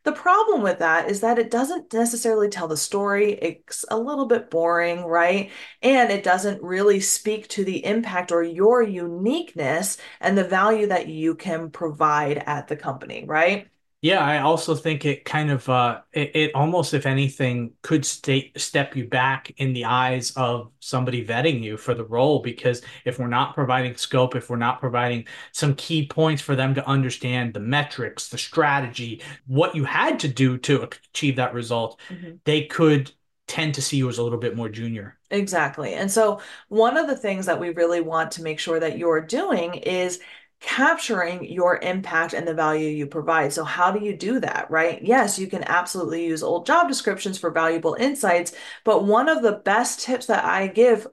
The 0.07 0.13
problem 0.13 0.63
with 0.63 0.79
that 0.79 1.11
is 1.11 1.21
that 1.23 1.39
it 1.39 1.51
doesn't 1.51 1.93
necessarily 1.93 2.49
tell 2.49 2.69
the 2.69 2.77
story. 2.77 3.33
It's 3.33 3.85
a 3.91 3.99
little 3.99 4.27
bit 4.27 4.51
boring, 4.51 5.05
right? 5.05 5.51
And 5.83 6.13
it 6.13 6.23
doesn't 6.23 6.63
really 6.63 7.01
speak 7.01 7.49
to 7.49 7.65
the 7.65 7.85
impact 7.85 8.31
or 8.31 8.43
your 8.45 8.83
uniqueness 8.83 9.99
and 10.21 10.39
the 10.39 10.45
value 10.45 10.87
that 10.87 11.09
you 11.09 11.35
can 11.35 11.71
provide 11.71 12.39
at 12.39 12.69
the 12.69 12.77
company, 12.77 13.25
right? 13.27 13.69
Yeah, 14.07 14.21
I 14.25 14.39
also 14.39 14.75
think 14.75 15.05
it 15.05 15.25
kind 15.25 15.51
of 15.51 15.69
uh 15.69 16.03
it, 16.13 16.31
it 16.37 16.55
almost 16.55 16.95
if 16.95 17.07
anything 17.07 17.73
could 17.83 18.05
state 18.05 18.59
step 18.61 18.95
you 18.95 19.09
back 19.09 19.53
in 19.57 19.73
the 19.73 19.87
eyes 19.87 20.33
of 20.37 20.71
somebody 20.81 21.25
vetting 21.27 21.63
you 21.63 21.77
for 21.77 21.95
the 21.95 22.05
role 22.05 22.41
because 22.41 22.83
if 23.05 23.19
we're 23.19 23.27
not 23.27 23.55
providing 23.55 23.97
scope, 23.97 24.37
if 24.37 24.49
we're 24.51 24.57
not 24.59 24.81
providing 24.81 25.27
some 25.53 25.75
key 25.75 26.07
points 26.07 26.43
for 26.43 26.55
them 26.55 26.75
to 26.75 26.87
understand 26.87 27.55
the 27.55 27.61
metrics, 27.61 28.29
the 28.29 28.39
strategy, 28.39 29.23
what 29.47 29.75
you 29.75 29.85
had 29.85 30.21
to 30.21 30.29
do 30.29 30.59
to 30.59 30.83
achieve 31.15 31.37
that 31.37 31.55
result, 31.55 31.99
Mhm. 32.11 32.39
they 32.45 32.67
could 32.67 33.11
tend 33.49 33.75
to 33.75 33.83
see 33.83 33.97
you 33.97 34.09
as 34.09 34.19
a 34.19 34.23
little 34.23 34.39
bit 34.39 34.57
more 34.57 34.69
junior. 34.69 35.19
Exactly. 35.31 35.95
And 35.95 36.11
so, 36.11 36.41
one 36.69 36.97
of 36.97 37.09
the 37.09 37.17
things 37.17 37.47
that 37.47 37.59
we 37.59 37.71
really 37.71 38.01
want 38.01 38.31
to 38.33 38.43
make 38.43 38.61
sure 38.61 38.79
that 38.79 38.99
you're 38.99 39.21
doing 39.21 39.75
is 39.75 40.21
capturing 40.61 41.45
your 41.51 41.79
impact 41.79 42.33
and 42.33 42.47
the 42.47 42.55
value 42.55 42.89
you 42.89 43.07
provide. 43.07 43.53
So, 43.53 43.65
how 43.65 43.91
do 43.91 44.05
you 44.05 44.17
do 44.17 44.41
that, 44.41 44.71
right? 44.71 45.03
Yes, 45.03 45.39
you 45.39 45.47
can 45.47 45.65
absolutely 45.65 46.27
use 46.27 46.43
old 46.43 46.67
job 46.67 46.89
descriptions 46.89 47.39
for 47.39 47.51
valuable 47.51 47.95
insights, 47.99 48.55
but 48.85 49.05
one 49.05 49.29
of 49.29 49.43
the 49.43 49.53
best 49.53 50.01
tips 50.01 50.27
that 50.27 50.45
I 50.45 50.67
give 50.69 51.07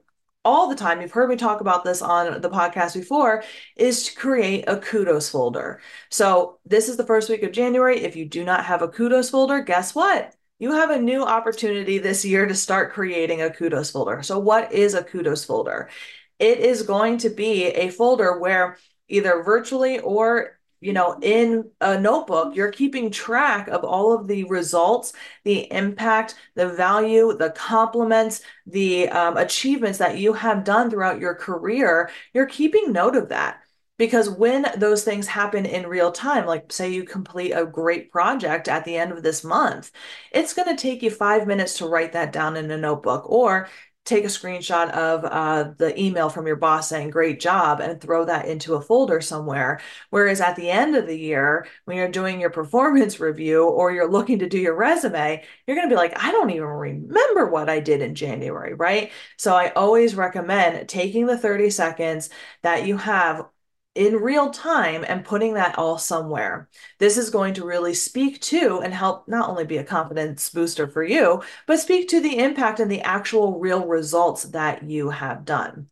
all 0.44 0.68
the 0.68 0.74
time, 0.74 1.00
you've 1.00 1.12
heard 1.12 1.30
me 1.30 1.36
talk 1.36 1.60
about 1.62 1.84
this 1.84 2.02
on 2.02 2.40
the 2.40 2.50
podcast 2.50 2.94
before, 2.94 3.42
is 3.76 4.04
to 4.04 4.14
create 4.14 4.64
a 4.66 4.76
kudos 4.78 5.30
folder. 5.30 5.80
So, 6.10 6.58
this 6.64 6.88
is 6.88 6.96
the 6.96 7.06
first 7.06 7.28
week 7.28 7.42
of 7.42 7.52
January. 7.52 8.00
If 8.00 8.16
you 8.16 8.26
do 8.26 8.44
not 8.44 8.64
have 8.64 8.82
a 8.82 8.88
kudos 8.88 9.30
folder, 9.30 9.60
guess 9.60 9.94
what? 9.94 10.34
You 10.58 10.72
have 10.72 10.90
a 10.90 11.00
new 11.00 11.22
opportunity 11.22 11.98
this 11.98 12.24
year 12.24 12.46
to 12.46 12.54
start 12.54 12.92
creating 12.92 13.42
a 13.42 13.50
kudos 13.50 13.90
folder. 13.90 14.22
So, 14.22 14.38
what 14.38 14.72
is 14.72 14.94
a 14.94 15.02
kudos 15.02 15.44
folder? 15.44 15.90
It 16.38 16.58
is 16.58 16.82
going 16.82 17.18
to 17.18 17.30
be 17.30 17.66
a 17.66 17.90
folder 17.90 18.38
where 18.38 18.76
either 19.08 19.42
virtually 19.42 19.98
or 20.00 20.58
you 20.80 20.92
know 20.92 21.18
in 21.22 21.70
a 21.80 21.98
notebook 21.98 22.54
you're 22.54 22.70
keeping 22.70 23.10
track 23.10 23.68
of 23.68 23.84
all 23.84 24.12
of 24.12 24.26
the 24.26 24.44
results 24.44 25.12
the 25.44 25.70
impact 25.72 26.34
the 26.56 26.68
value 26.68 27.34
the 27.38 27.50
compliments 27.50 28.42
the 28.66 29.08
um, 29.08 29.36
achievements 29.36 29.98
that 29.98 30.18
you 30.18 30.32
have 30.32 30.64
done 30.64 30.90
throughout 30.90 31.20
your 31.20 31.34
career. 31.34 32.10
You're 32.32 32.46
keeping 32.46 32.92
note 32.92 33.16
of 33.16 33.28
that. 33.30 33.60
Because 33.96 34.28
when 34.28 34.66
those 34.76 35.04
things 35.04 35.28
happen 35.28 35.64
in 35.66 35.86
real 35.86 36.10
time, 36.10 36.46
like 36.46 36.72
say 36.72 36.90
you 36.90 37.04
complete 37.04 37.52
a 37.52 37.64
great 37.64 38.10
project 38.10 38.66
at 38.68 38.84
the 38.84 38.96
end 38.96 39.12
of 39.12 39.22
this 39.22 39.44
month, 39.44 39.92
it's 40.32 40.52
going 40.52 40.66
to 40.66 40.80
take 40.80 41.00
you 41.02 41.10
five 41.10 41.46
minutes 41.46 41.78
to 41.78 41.86
write 41.86 42.12
that 42.12 42.32
down 42.32 42.56
in 42.56 42.68
a 42.72 42.76
notebook. 42.76 43.30
Or 43.30 43.68
take 44.04 44.24
a 44.24 44.28
screenshot 44.28 44.90
of 44.90 45.24
uh, 45.24 45.72
the 45.78 45.98
email 46.00 46.28
from 46.28 46.46
your 46.46 46.56
boss 46.56 46.88
saying 46.88 47.10
great 47.10 47.40
job 47.40 47.80
and 47.80 48.00
throw 48.00 48.24
that 48.24 48.46
into 48.46 48.74
a 48.74 48.80
folder 48.80 49.20
somewhere. 49.20 49.80
Whereas 50.10 50.40
at 50.40 50.56
the 50.56 50.70
end 50.70 50.94
of 50.94 51.06
the 51.06 51.18
year 51.18 51.66
when 51.84 51.96
you're 51.96 52.08
doing 52.08 52.40
your 52.40 52.50
performance 52.50 53.20
review 53.20 53.64
or 53.64 53.92
you're 53.92 54.10
looking 54.10 54.38
to 54.40 54.48
do 54.48 54.58
your 54.58 54.74
resume 54.74 55.42
you're 55.66 55.76
going 55.76 55.88
to 55.88 55.92
be 55.92 55.96
like 55.96 56.12
i 56.22 56.30
don't 56.30 56.50
even 56.50 56.64
remember 56.64 57.46
what 57.46 57.68
i 57.68 57.80
did 57.80 58.00
in 58.02 58.14
january 58.14 58.74
right? 58.74 59.12
So 59.36 59.54
i 59.54 59.70
always 59.70 60.14
recommend 60.14 60.88
taking 60.88 61.26
the 61.26 61.38
30 61.38 61.70
seconds 61.70 62.30
that 62.62 62.86
you 62.86 62.96
have 62.96 63.46
in 63.94 64.16
real 64.16 64.50
time 64.50 65.04
and 65.06 65.24
putting 65.24 65.54
that 65.54 65.78
all 65.78 65.98
somewhere. 65.98 66.68
This 66.98 67.16
is 67.16 67.30
going 67.30 67.54
to 67.54 67.64
really 67.64 67.94
speak 67.94 68.40
to 68.42 68.80
and 68.80 68.92
help 68.92 69.28
not 69.28 69.48
only 69.48 69.64
be 69.64 69.76
a 69.78 69.84
confidence 69.84 70.50
booster 70.50 70.88
for 70.88 71.02
you, 71.02 71.42
but 71.66 71.78
speak 71.78 72.08
to 72.08 72.20
the 72.20 72.38
impact 72.38 72.80
and 72.80 72.90
the 72.90 73.02
actual 73.02 73.60
real 73.60 73.86
results 73.86 74.44
that 74.44 74.82
you 74.82 75.10
have 75.10 75.44
done. 75.44 75.88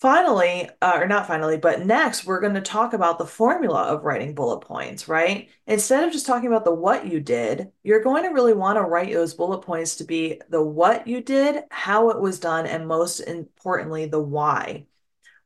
Finally, 0.00 0.68
uh, 0.80 0.98
or 1.00 1.06
not 1.06 1.28
finally, 1.28 1.56
but 1.56 1.86
next, 1.86 2.26
we're 2.26 2.40
going 2.40 2.54
to 2.54 2.60
talk 2.60 2.92
about 2.92 3.18
the 3.18 3.24
formula 3.24 3.84
of 3.84 4.02
writing 4.02 4.34
bullet 4.34 4.58
points, 4.58 5.06
right? 5.06 5.48
Instead 5.68 6.02
of 6.02 6.12
just 6.12 6.26
talking 6.26 6.48
about 6.48 6.64
the 6.64 6.74
what 6.74 7.06
you 7.06 7.20
did, 7.20 7.70
you're 7.84 8.02
going 8.02 8.24
to 8.24 8.30
really 8.30 8.52
want 8.52 8.76
to 8.76 8.82
write 8.82 9.12
those 9.12 9.34
bullet 9.34 9.60
points 9.62 9.94
to 9.94 10.04
be 10.04 10.40
the 10.48 10.60
what 10.60 11.06
you 11.06 11.22
did, 11.22 11.62
how 11.70 12.10
it 12.10 12.20
was 12.20 12.40
done, 12.40 12.66
and 12.66 12.88
most 12.88 13.20
importantly, 13.20 14.06
the 14.06 14.20
why. 14.20 14.86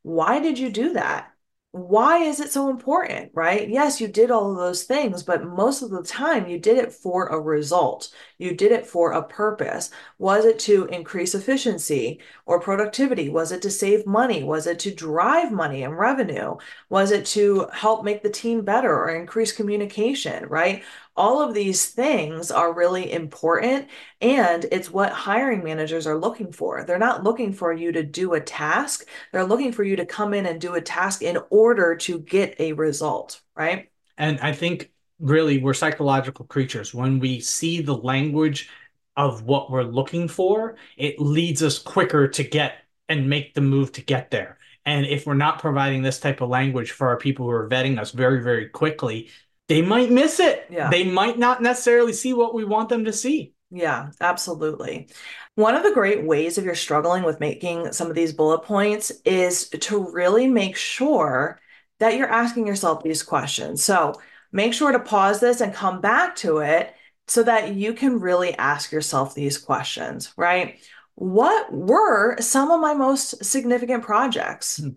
Why 0.03 0.39
did 0.39 0.59
you 0.59 0.69
do 0.71 0.93
that? 0.93 1.31
Why 1.71 2.23
is 2.23 2.39
it 2.39 2.51
so 2.51 2.69
important, 2.69 3.31
right? 3.35 3.69
Yes, 3.69 4.01
you 4.01 4.07
did 4.07 4.31
all 4.31 4.51
of 4.51 4.57
those 4.57 4.83
things, 4.83 5.21
but 5.21 5.43
most 5.45 5.83
of 5.83 5.91
the 5.91 6.01
time 6.01 6.47
you 6.47 6.57
did 6.57 6.77
it 6.77 6.91
for 6.91 7.27
a 7.27 7.39
result. 7.39 8.09
You 8.39 8.55
did 8.55 8.71
it 8.71 8.87
for 8.87 9.11
a 9.11 9.21
purpose. 9.21 9.91
Was 10.17 10.45
it 10.45 10.57
to 10.59 10.85
increase 10.85 11.35
efficiency 11.35 12.19
or 12.47 12.59
productivity? 12.59 13.29
Was 13.29 13.51
it 13.51 13.61
to 13.63 13.69
save 13.69 14.07
money? 14.07 14.43
Was 14.43 14.65
it 14.65 14.79
to 14.79 14.95
drive 14.95 15.51
money 15.51 15.83
and 15.83 15.97
revenue? 15.97 16.55
Was 16.89 17.11
it 17.11 17.25
to 17.27 17.67
help 17.73 18.03
make 18.03 18.23
the 18.23 18.29
team 18.29 18.61
better 18.61 18.91
or 18.91 19.09
increase 19.09 19.51
communication, 19.51 20.45
right? 20.47 20.83
All 21.17 21.41
of 21.41 21.53
these 21.53 21.87
things 21.87 22.51
are 22.51 22.73
really 22.73 23.11
important 23.11 23.87
and 24.21 24.65
it's 24.71 24.91
what 24.91 25.11
hiring 25.11 25.63
managers 25.63 26.07
are 26.07 26.17
looking 26.17 26.51
for. 26.51 26.83
They're 26.83 26.97
not 26.99 27.23
looking 27.23 27.51
for 27.51 27.73
you 27.73 27.91
to 27.91 28.03
do 28.03 28.35
a 28.35 28.39
task, 28.39 29.05
they're 29.33 29.43
looking 29.43 29.71
for 29.71 29.83
you 29.83 29.95
to 29.97 30.05
come 30.05 30.33
in 30.33 30.45
and 30.45 30.61
do 30.61 30.75
a 30.75 30.81
task 30.81 31.21
in 31.21 31.39
order 31.49 31.95
to 31.95 32.19
get 32.19 32.55
a 32.59 32.73
result, 32.73 33.41
right? 33.55 33.89
And 34.17 34.39
I 34.39 34.53
think 34.53 34.91
really 35.19 35.57
we're 35.57 35.73
psychological 35.73 36.45
creatures. 36.45 36.93
When 36.93 37.19
we 37.19 37.39
see 37.39 37.81
the 37.81 37.97
language 37.97 38.69
of 39.15 39.43
what 39.43 39.71
we're 39.71 39.83
looking 39.83 40.27
for, 40.27 40.75
it 40.95 41.19
leads 41.19 41.63
us 41.63 41.79
quicker 41.79 42.27
to 42.27 42.43
get 42.43 42.75
and 43.09 43.29
make 43.29 43.53
the 43.53 43.61
move 43.61 43.91
to 43.93 44.01
get 44.01 44.29
there. 44.29 44.57
And 44.85 45.05
if 45.05 45.25
we're 45.25 45.33
not 45.33 45.59
providing 45.59 46.01
this 46.01 46.19
type 46.19 46.39
of 46.39 46.49
language 46.49 46.91
for 46.91 47.09
our 47.09 47.17
people 47.17 47.45
who 47.45 47.51
are 47.51 47.69
vetting 47.69 47.99
us 47.99 48.11
very, 48.11 48.41
very 48.41 48.69
quickly, 48.69 49.29
they 49.67 49.81
might 49.81 50.11
miss 50.11 50.39
it. 50.39 50.65
Yeah. 50.69 50.89
They 50.89 51.03
might 51.03 51.37
not 51.37 51.61
necessarily 51.61 52.13
see 52.13 52.33
what 52.33 52.53
we 52.53 52.63
want 52.63 52.89
them 52.89 53.05
to 53.05 53.13
see. 53.13 53.53
Yeah, 53.69 54.11
absolutely. 54.21 55.09
One 55.55 55.75
of 55.75 55.83
the 55.83 55.91
great 55.91 56.23
ways 56.23 56.57
if 56.57 56.63
you're 56.63 56.75
struggling 56.75 57.23
with 57.23 57.39
making 57.39 57.91
some 57.91 58.09
of 58.09 58.15
these 58.15 58.31
bullet 58.31 58.63
points 58.63 59.11
is 59.25 59.69
to 59.69 60.11
really 60.11 60.47
make 60.47 60.77
sure 60.77 61.59
that 61.99 62.15
you're 62.15 62.29
asking 62.29 62.67
yourself 62.67 63.03
these 63.03 63.23
questions. 63.23 63.83
So 63.83 64.13
make 64.51 64.73
sure 64.73 64.91
to 64.91 64.99
pause 64.99 65.39
this 65.39 65.61
and 65.61 65.73
come 65.73 65.99
back 65.99 66.35
to 66.37 66.59
it 66.59 66.93
so 67.27 67.43
that 67.43 67.73
you 67.73 67.93
can 67.93 68.19
really 68.19 68.53
ask 68.53 68.91
yourself 68.91 69.35
these 69.35 69.57
questions, 69.57 70.31
right? 70.37 70.79
What 71.15 71.73
were 71.73 72.37
some 72.39 72.71
of 72.71 72.79
my 72.79 72.93
most 72.93 73.43
significant 73.43 74.03
projects? 74.03 74.77
Hmm. 74.77 74.89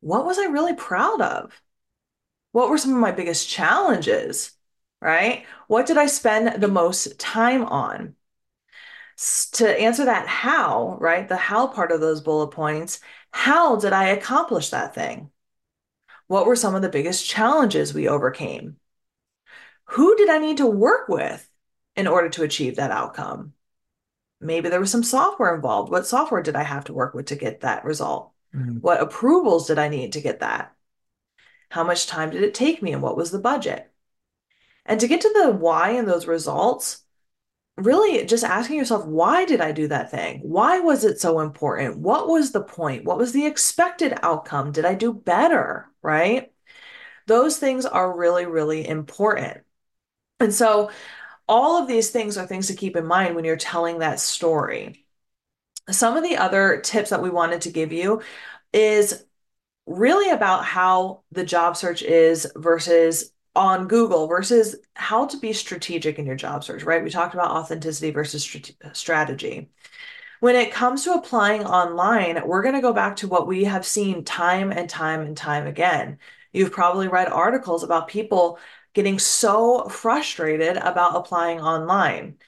What 0.00 0.24
was 0.24 0.38
I 0.38 0.46
really 0.46 0.74
proud 0.74 1.20
of? 1.20 1.52
What 2.52 2.70
were 2.70 2.78
some 2.78 2.92
of 2.92 3.00
my 3.00 3.12
biggest 3.12 3.48
challenges? 3.48 4.52
Right? 5.00 5.46
What 5.66 5.86
did 5.86 5.98
I 5.98 6.06
spend 6.06 6.62
the 6.62 6.68
most 6.68 7.18
time 7.18 7.64
on? 7.64 8.14
to 9.52 9.80
answer 9.80 10.06
that 10.06 10.26
how, 10.26 10.96
right? 11.00 11.28
The 11.28 11.36
how 11.36 11.68
part 11.68 11.92
of 11.92 12.00
those 12.00 12.20
bullet 12.20 12.48
points, 12.48 13.00
how 13.30 13.76
did 13.76 13.92
I 13.92 14.08
accomplish 14.08 14.70
that 14.70 14.94
thing? 14.94 15.30
What 16.26 16.46
were 16.46 16.56
some 16.56 16.74
of 16.74 16.82
the 16.82 16.88
biggest 16.88 17.28
challenges 17.28 17.94
we 17.94 18.08
overcame? 18.08 18.76
Who 19.86 20.16
did 20.16 20.28
I 20.28 20.38
need 20.38 20.56
to 20.58 20.66
work 20.66 21.08
with 21.08 21.48
in 21.94 22.06
order 22.06 22.30
to 22.30 22.42
achieve 22.42 22.76
that 22.76 22.90
outcome? 22.90 23.52
Maybe 24.40 24.68
there 24.68 24.80
was 24.80 24.90
some 24.90 25.04
software 25.04 25.54
involved. 25.54 25.92
What 25.92 26.06
software 26.06 26.42
did 26.42 26.56
I 26.56 26.62
have 26.62 26.84
to 26.84 26.94
work 26.94 27.14
with 27.14 27.26
to 27.26 27.36
get 27.36 27.60
that 27.60 27.84
result? 27.84 28.32
Mm-hmm. 28.54 28.78
What 28.78 29.00
approvals 29.00 29.68
did 29.68 29.78
I 29.78 29.88
need 29.88 30.14
to 30.14 30.20
get 30.20 30.40
that? 30.40 30.74
How 31.72 31.84
much 31.84 32.06
time 32.06 32.28
did 32.28 32.42
it 32.42 32.52
take 32.52 32.82
me 32.82 32.92
and 32.92 33.00
what 33.00 33.16
was 33.16 33.30
the 33.30 33.38
budget? 33.38 33.90
And 34.84 35.00
to 35.00 35.08
get 35.08 35.22
to 35.22 35.32
the 35.32 35.52
why 35.52 35.92
and 35.92 36.06
those 36.06 36.26
results, 36.26 37.02
really 37.78 38.26
just 38.26 38.44
asking 38.44 38.76
yourself, 38.76 39.06
why 39.06 39.46
did 39.46 39.62
I 39.62 39.72
do 39.72 39.88
that 39.88 40.10
thing? 40.10 40.40
Why 40.40 40.80
was 40.80 41.02
it 41.02 41.18
so 41.18 41.40
important? 41.40 41.98
What 41.98 42.28
was 42.28 42.52
the 42.52 42.62
point? 42.62 43.06
What 43.06 43.16
was 43.16 43.32
the 43.32 43.46
expected 43.46 44.12
outcome? 44.22 44.72
Did 44.72 44.84
I 44.84 44.92
do 44.92 45.14
better? 45.14 45.88
Right? 46.02 46.52
Those 47.26 47.56
things 47.56 47.86
are 47.86 48.18
really, 48.18 48.44
really 48.44 48.86
important. 48.86 49.62
And 50.40 50.52
so, 50.52 50.90
all 51.48 51.80
of 51.80 51.88
these 51.88 52.10
things 52.10 52.36
are 52.36 52.46
things 52.46 52.66
to 52.66 52.76
keep 52.76 52.96
in 52.96 53.06
mind 53.06 53.34
when 53.34 53.46
you're 53.46 53.56
telling 53.56 54.00
that 54.00 54.20
story. 54.20 55.06
Some 55.90 56.18
of 56.18 56.22
the 56.22 56.36
other 56.36 56.82
tips 56.84 57.08
that 57.10 57.22
we 57.22 57.30
wanted 57.30 57.62
to 57.62 57.70
give 57.72 57.94
you 57.94 58.20
is 58.74 59.24
really 59.86 60.30
about 60.30 60.64
how 60.64 61.22
the 61.32 61.44
job 61.44 61.76
search 61.76 62.02
is 62.02 62.50
versus 62.56 63.32
on 63.54 63.86
Google 63.86 64.26
versus 64.28 64.76
how 64.94 65.26
to 65.26 65.36
be 65.38 65.52
strategic 65.52 66.18
in 66.18 66.26
your 66.26 66.36
job 66.36 66.64
search, 66.64 66.84
right? 66.84 67.02
We 67.02 67.10
talked 67.10 67.34
about 67.34 67.50
authenticity 67.50 68.10
versus 68.10 68.56
strategy. 68.92 69.70
When 70.40 70.56
it 70.56 70.72
comes 70.72 71.04
to 71.04 71.12
applying 71.12 71.64
online, 71.64 72.46
we're 72.46 72.62
going 72.62 72.74
to 72.74 72.80
go 72.80 72.92
back 72.92 73.16
to 73.16 73.28
what 73.28 73.46
we 73.46 73.64
have 73.64 73.86
seen 73.86 74.24
time 74.24 74.72
and 74.72 74.88
time 74.88 75.20
and 75.20 75.36
time 75.36 75.66
again. 75.66 76.18
You've 76.52 76.72
probably 76.72 77.08
read 77.08 77.28
articles 77.28 77.82
about 77.84 78.08
people 78.08 78.58
getting 78.94 79.18
so 79.18 79.88
frustrated 79.88 80.76
about 80.76 81.16
applying 81.16 81.60
online. 81.60 82.38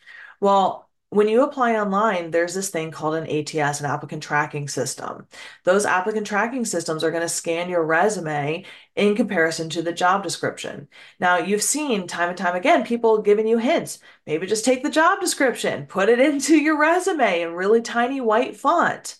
Well, 0.40 0.83
when 1.10 1.28
you 1.28 1.44
apply 1.44 1.76
online, 1.76 2.30
there's 2.32 2.54
this 2.54 2.70
thing 2.70 2.90
called 2.90 3.14
an 3.14 3.30
ATS, 3.30 3.80
an 3.80 3.86
applicant 3.86 4.22
tracking 4.22 4.66
system. 4.66 5.26
Those 5.62 5.86
applicant 5.86 6.26
tracking 6.26 6.64
systems 6.64 7.04
are 7.04 7.10
going 7.10 7.22
to 7.22 7.28
scan 7.28 7.68
your 7.68 7.84
resume 7.84 8.64
in 8.96 9.14
comparison 9.14 9.70
to 9.70 9.82
the 9.82 9.92
job 9.92 10.24
description. 10.24 10.88
Now, 11.20 11.38
you've 11.38 11.62
seen 11.62 12.08
time 12.08 12.30
and 12.30 12.38
time 12.38 12.56
again 12.56 12.84
people 12.84 13.22
giving 13.22 13.46
you 13.46 13.58
hints. 13.58 14.00
Maybe 14.26 14.46
just 14.46 14.64
take 14.64 14.82
the 14.82 14.90
job 14.90 15.20
description, 15.20 15.86
put 15.86 16.08
it 16.08 16.18
into 16.28 16.56
your 16.56 16.78
resume 16.78 17.42
in 17.42 17.52
really 17.52 17.80
tiny 17.80 18.20
white 18.20 18.56
font, 18.56 19.16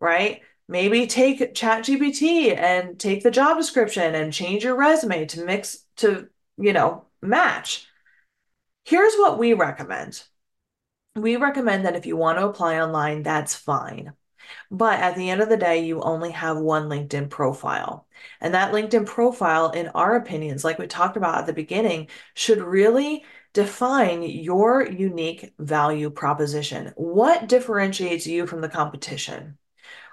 right? 0.00 0.40
Maybe 0.68 1.06
take 1.06 1.54
ChatGPT 1.54 2.56
and 2.56 2.98
take 2.98 3.22
the 3.22 3.30
job 3.30 3.58
description 3.58 4.14
and 4.14 4.32
change 4.32 4.64
your 4.64 4.76
resume 4.76 5.26
to 5.26 5.44
mix 5.44 5.84
to, 5.96 6.28
you 6.56 6.72
know, 6.72 7.06
match. 7.20 7.88
Here's 8.84 9.14
what 9.16 9.38
we 9.38 9.54
recommend 9.54 10.22
we 11.16 11.36
recommend 11.36 11.84
that 11.86 11.96
if 11.96 12.06
you 12.06 12.16
want 12.16 12.38
to 12.38 12.46
apply 12.46 12.80
online, 12.80 13.22
that's 13.22 13.54
fine. 13.54 14.12
But 14.70 15.00
at 15.00 15.16
the 15.16 15.30
end 15.30 15.40
of 15.40 15.48
the 15.48 15.56
day, 15.56 15.84
you 15.84 16.00
only 16.00 16.32
have 16.32 16.58
one 16.58 16.88
LinkedIn 16.88 17.30
profile. 17.30 18.06
And 18.40 18.54
that 18.54 18.72
LinkedIn 18.72 19.06
profile, 19.06 19.70
in 19.70 19.88
our 19.88 20.16
opinions, 20.16 20.64
like 20.64 20.78
we 20.78 20.86
talked 20.86 21.16
about 21.16 21.38
at 21.38 21.46
the 21.46 21.52
beginning, 21.52 22.08
should 22.34 22.60
really 22.60 23.24
define 23.52 24.22
your 24.22 24.84
unique 24.84 25.54
value 25.58 26.10
proposition. 26.10 26.92
What 26.96 27.48
differentiates 27.48 28.26
you 28.26 28.46
from 28.46 28.60
the 28.60 28.68
competition? 28.68 29.56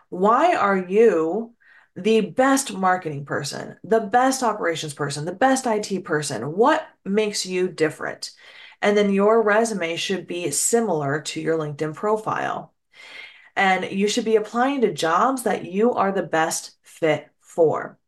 Why 0.09 0.55
are 0.55 0.77
you 0.77 1.55
the 1.95 2.21
best 2.21 2.73
marketing 2.73 3.25
person, 3.25 3.77
the 3.83 3.99
best 3.99 4.43
operations 4.43 4.93
person, 4.93 5.25
the 5.25 5.33
best 5.33 5.65
IT 5.65 6.03
person? 6.05 6.55
What 6.55 6.85
makes 7.03 7.45
you 7.45 7.67
different? 7.67 8.31
And 8.81 8.97
then 8.97 9.11
your 9.11 9.41
resume 9.41 9.95
should 9.95 10.27
be 10.27 10.51
similar 10.51 11.21
to 11.21 11.41
your 11.41 11.57
LinkedIn 11.57 11.93
profile. 11.93 12.73
And 13.55 13.91
you 13.91 14.07
should 14.07 14.25
be 14.25 14.37
applying 14.37 14.81
to 14.81 14.93
jobs 14.93 15.43
that 15.43 15.65
you 15.65 15.93
are 15.93 16.11
the 16.11 16.23
best 16.23 16.77
fit 16.81 17.29
for. 17.39 17.99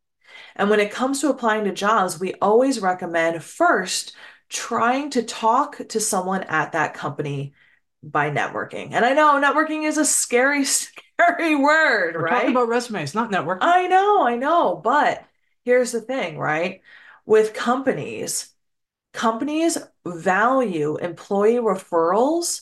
And 0.55 0.69
when 0.69 0.79
it 0.79 0.91
comes 0.91 1.21
to 1.21 1.29
applying 1.29 1.65
to 1.65 1.73
jobs, 1.73 2.19
we 2.19 2.33
always 2.35 2.79
recommend 2.79 3.43
first 3.43 4.15
trying 4.49 5.09
to 5.11 5.23
talk 5.23 5.79
to 5.89 5.99
someone 5.99 6.43
at 6.43 6.71
that 6.73 6.93
company 6.93 7.53
by 8.01 8.29
networking. 8.29 8.89
And 8.91 9.05
I 9.05 9.13
know 9.13 9.41
networking 9.41 9.87
is 9.87 9.97
a 9.97 10.05
scary, 10.05 10.65
scary 10.65 11.55
word, 11.55 12.15
We're 12.15 12.23
right? 12.23 12.33
Talking 12.33 12.51
about 12.51 12.67
resumes, 12.67 13.15
not 13.15 13.31
networking. 13.31 13.59
I 13.61 13.87
know, 13.87 14.25
I 14.25 14.35
know. 14.35 14.75
But 14.75 15.25
here's 15.63 15.91
the 15.91 16.01
thing, 16.01 16.37
right? 16.37 16.81
With 17.25 17.53
companies, 17.53 18.52
companies 19.13 19.77
value 20.05 20.97
employee 20.97 21.55
referrals 21.55 22.61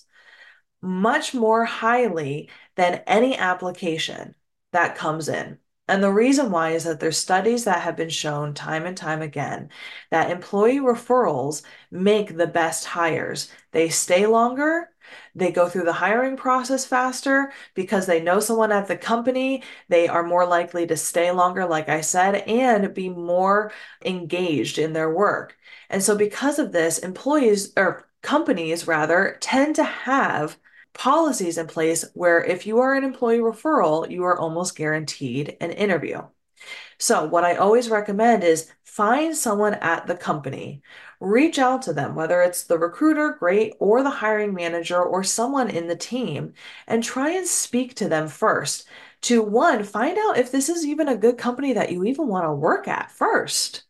much 0.82 1.34
more 1.34 1.66
highly 1.66 2.50
than 2.76 3.04
any 3.08 3.38
application 3.38 4.36
that 4.72 4.96
comes 4.96 5.30
in. 5.30 5.58
And 5.88 6.02
the 6.02 6.12
reason 6.12 6.52
why 6.52 6.72
is 6.72 6.86
that 6.86 7.00
there's 7.00 7.18
studies 7.18 7.66
that 7.66 7.82
have 7.82 7.98
been 7.98 8.10
shown 8.10 8.54
time 8.54 8.86
and 8.86 8.96
time 8.96 9.22
again 9.22 9.70
that 10.10 10.32
employee 10.32 10.80
referrals 10.80 11.64
make 11.92 12.38
the 12.38 12.48
best 12.48 12.86
hires. 12.86 13.52
They 13.72 13.90
stay 13.90 14.26
longer, 14.26 14.90
they 15.36 15.52
go 15.52 15.68
through 15.68 15.84
the 15.84 15.94
hiring 15.94 16.38
process 16.38 16.86
faster 16.86 17.52
because 17.74 18.06
they 18.06 18.22
know 18.22 18.40
someone 18.40 18.72
at 18.72 18.88
the 18.88 18.98
company. 18.98 19.64
They 19.90 20.08
are 20.08 20.24
more 20.24 20.46
likely 20.46 20.88
to 20.88 20.98
stay 20.98 21.32
longer, 21.32 21.66
like 21.66 21.90
I 21.90 22.02
said, 22.02 22.36
and 22.36 22.94
be 22.94 23.10
more 23.10 23.72
engaged 24.06 24.78
in 24.78 24.94
their 24.94 25.14
work. 25.14 25.58
And 25.92 26.02
so, 26.02 26.16
because 26.16 26.58
of 26.58 26.72
this, 26.72 26.98
employees 27.00 27.74
or 27.78 28.08
companies 28.24 28.88
rather 28.88 29.38
tend 29.42 29.76
to 29.76 29.84
have 29.84 30.58
policies 30.94 31.58
in 31.58 31.68
place 31.68 32.06
where 32.14 32.44
if 32.44 32.66
you 32.66 32.80
are 32.80 32.96
an 32.96 33.04
employee 33.04 33.40
referral, 33.40 34.10
you 34.10 34.24
are 34.24 34.40
almost 34.40 34.76
guaranteed 34.76 35.58
an 35.62 35.72
interview. 35.72 36.22
So, 36.98 37.26
what 37.26 37.44
I 37.44 37.56
always 37.56 37.90
recommend 37.90 38.44
is 38.44 38.72
find 38.86 39.36
someone 39.36 39.74
at 39.76 40.08
the 40.08 40.16
company, 40.16 40.82
reach 41.20 41.60
out 41.60 41.82
to 41.84 41.94
them, 41.94 42.16
whether 42.16 42.42
it's 42.42 42.64
the 42.64 42.78
recruiter, 42.80 43.34
great, 43.40 43.74
or 43.80 44.02
the 44.02 44.10
hiring 44.10 44.54
manager, 44.54 45.02
or 45.04 45.24
someone 45.24 45.70
in 45.70 45.88
the 45.88 45.96
team, 45.96 46.54
and 46.88 47.04
try 47.04 47.32
and 47.32 47.48
speak 47.48 47.96
to 47.96 48.08
them 48.10 48.28
first 48.30 48.88
to 49.22 49.42
one, 49.44 49.84
find 49.84 50.18
out 50.18 50.38
if 50.38 50.52
this 50.52 50.70
is 50.70 50.86
even 50.86 51.08
a 51.08 51.18
good 51.18 51.38
company 51.38 51.74
that 51.74 51.92
you 51.92 52.04
even 52.06 52.28
want 52.28 52.46
to 52.46 52.54
work 52.54 52.88
at 52.88 53.12
first. 53.12 53.84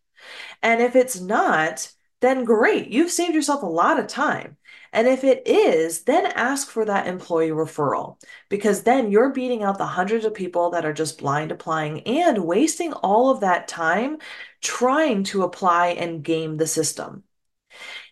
And 0.64 0.82
if 0.82 0.96
it's 0.96 1.20
not, 1.20 1.92
then 2.22 2.46
great, 2.46 2.90
you've 2.90 3.12
saved 3.12 3.34
yourself 3.34 3.64
a 3.64 3.68
lot 3.68 4.00
of 4.00 4.08
time. 4.08 4.58
And 4.94 5.08
if 5.08 5.24
it 5.24 5.48
is, 5.48 6.04
then 6.04 6.26
ask 6.28 6.70
for 6.70 6.86
that 6.86 7.08
employee 7.08 7.50
referral 7.50 8.22
because 8.50 8.84
then 8.84 9.12
you're 9.12 9.32
beating 9.32 9.64
out 9.64 9.78
the 9.78 9.86
hundreds 9.86 10.26
of 10.26 10.34
people 10.34 10.72
that 10.72 10.86
are 10.86 10.94
just 10.94 11.18
blind 11.18 11.52
applying 11.52 12.02
and 12.02 12.46
wasting 12.46 12.94
all 12.94 13.32
of 13.32 13.40
that 13.40 13.68
time 13.68 14.18
trying 14.62 15.24
to 15.26 15.44
apply 15.44 15.88
and 15.88 16.24
game 16.24 16.58
the 16.58 16.68
system. 16.68 17.24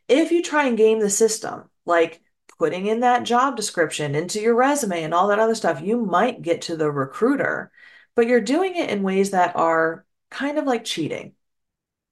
If 0.08 0.32
you 0.32 0.42
try 0.42 0.66
and 0.68 0.78
game 0.78 1.00
the 1.00 1.10
system, 1.10 1.70
like 1.86 2.22
putting 2.58 2.88
in 2.88 3.02
that 3.02 3.24
job 3.24 3.56
description 3.56 4.16
into 4.16 4.40
your 4.42 4.56
resume 4.56 5.04
and 5.04 5.14
all 5.14 5.28
that 5.28 5.40
other 5.40 5.56
stuff, 5.56 5.82
you 5.82 6.04
might 6.06 6.42
get 6.42 6.64
to 6.64 6.76
the 6.76 6.92
recruiter, 6.92 7.72
but 8.16 8.28
you're 8.28 8.42
doing 8.42 8.76
it 8.76 8.90
in 8.90 9.04
ways 9.04 9.32
that 9.32 9.56
are 9.56 10.06
kind 10.32 10.58
of 10.58 10.66
like 10.66 10.84
cheating, 10.84 11.34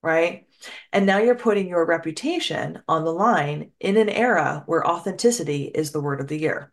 right? 0.02 0.48
And 0.92 1.06
now 1.06 1.20
you're 1.20 1.36
putting 1.36 1.68
your 1.68 1.86
reputation 1.86 2.82
on 2.88 3.04
the 3.04 3.14
line 3.14 3.72
in 3.80 3.98
an 3.98 4.10
era 4.10 4.64
where 4.66 4.88
authenticity 4.88 5.66
is 5.66 5.92
the 5.92 6.02
word 6.02 6.20
of 6.22 6.28
the 6.28 6.40
year. 6.40 6.72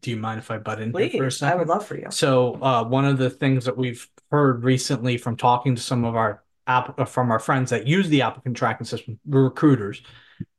Do 0.00 0.10
you 0.10 0.16
mind 0.16 0.38
if 0.38 0.50
I 0.50 0.58
butt 0.58 0.80
in 0.80 0.92
Please, 0.92 1.16
for 1.16 1.26
a 1.26 1.32
second? 1.32 1.52
I 1.52 1.56
would 1.58 1.68
love 1.68 1.84
for 1.84 1.96
you. 1.96 2.06
So, 2.10 2.54
uh, 2.62 2.84
one 2.84 3.04
of 3.04 3.18
the 3.18 3.30
things 3.30 3.64
that 3.64 3.76
we've 3.76 4.08
heard 4.30 4.62
recently 4.62 5.16
from 5.16 5.36
talking 5.36 5.74
to 5.74 5.82
some 5.82 6.04
of 6.04 6.14
our 6.14 6.44
app 6.66 6.98
uh, 6.98 7.04
from 7.04 7.32
our 7.32 7.40
friends 7.40 7.70
that 7.70 7.88
use 7.88 8.08
the 8.08 8.22
applicant 8.22 8.56
tracking 8.56 8.86
system, 8.86 9.18
recruiters, 9.26 10.02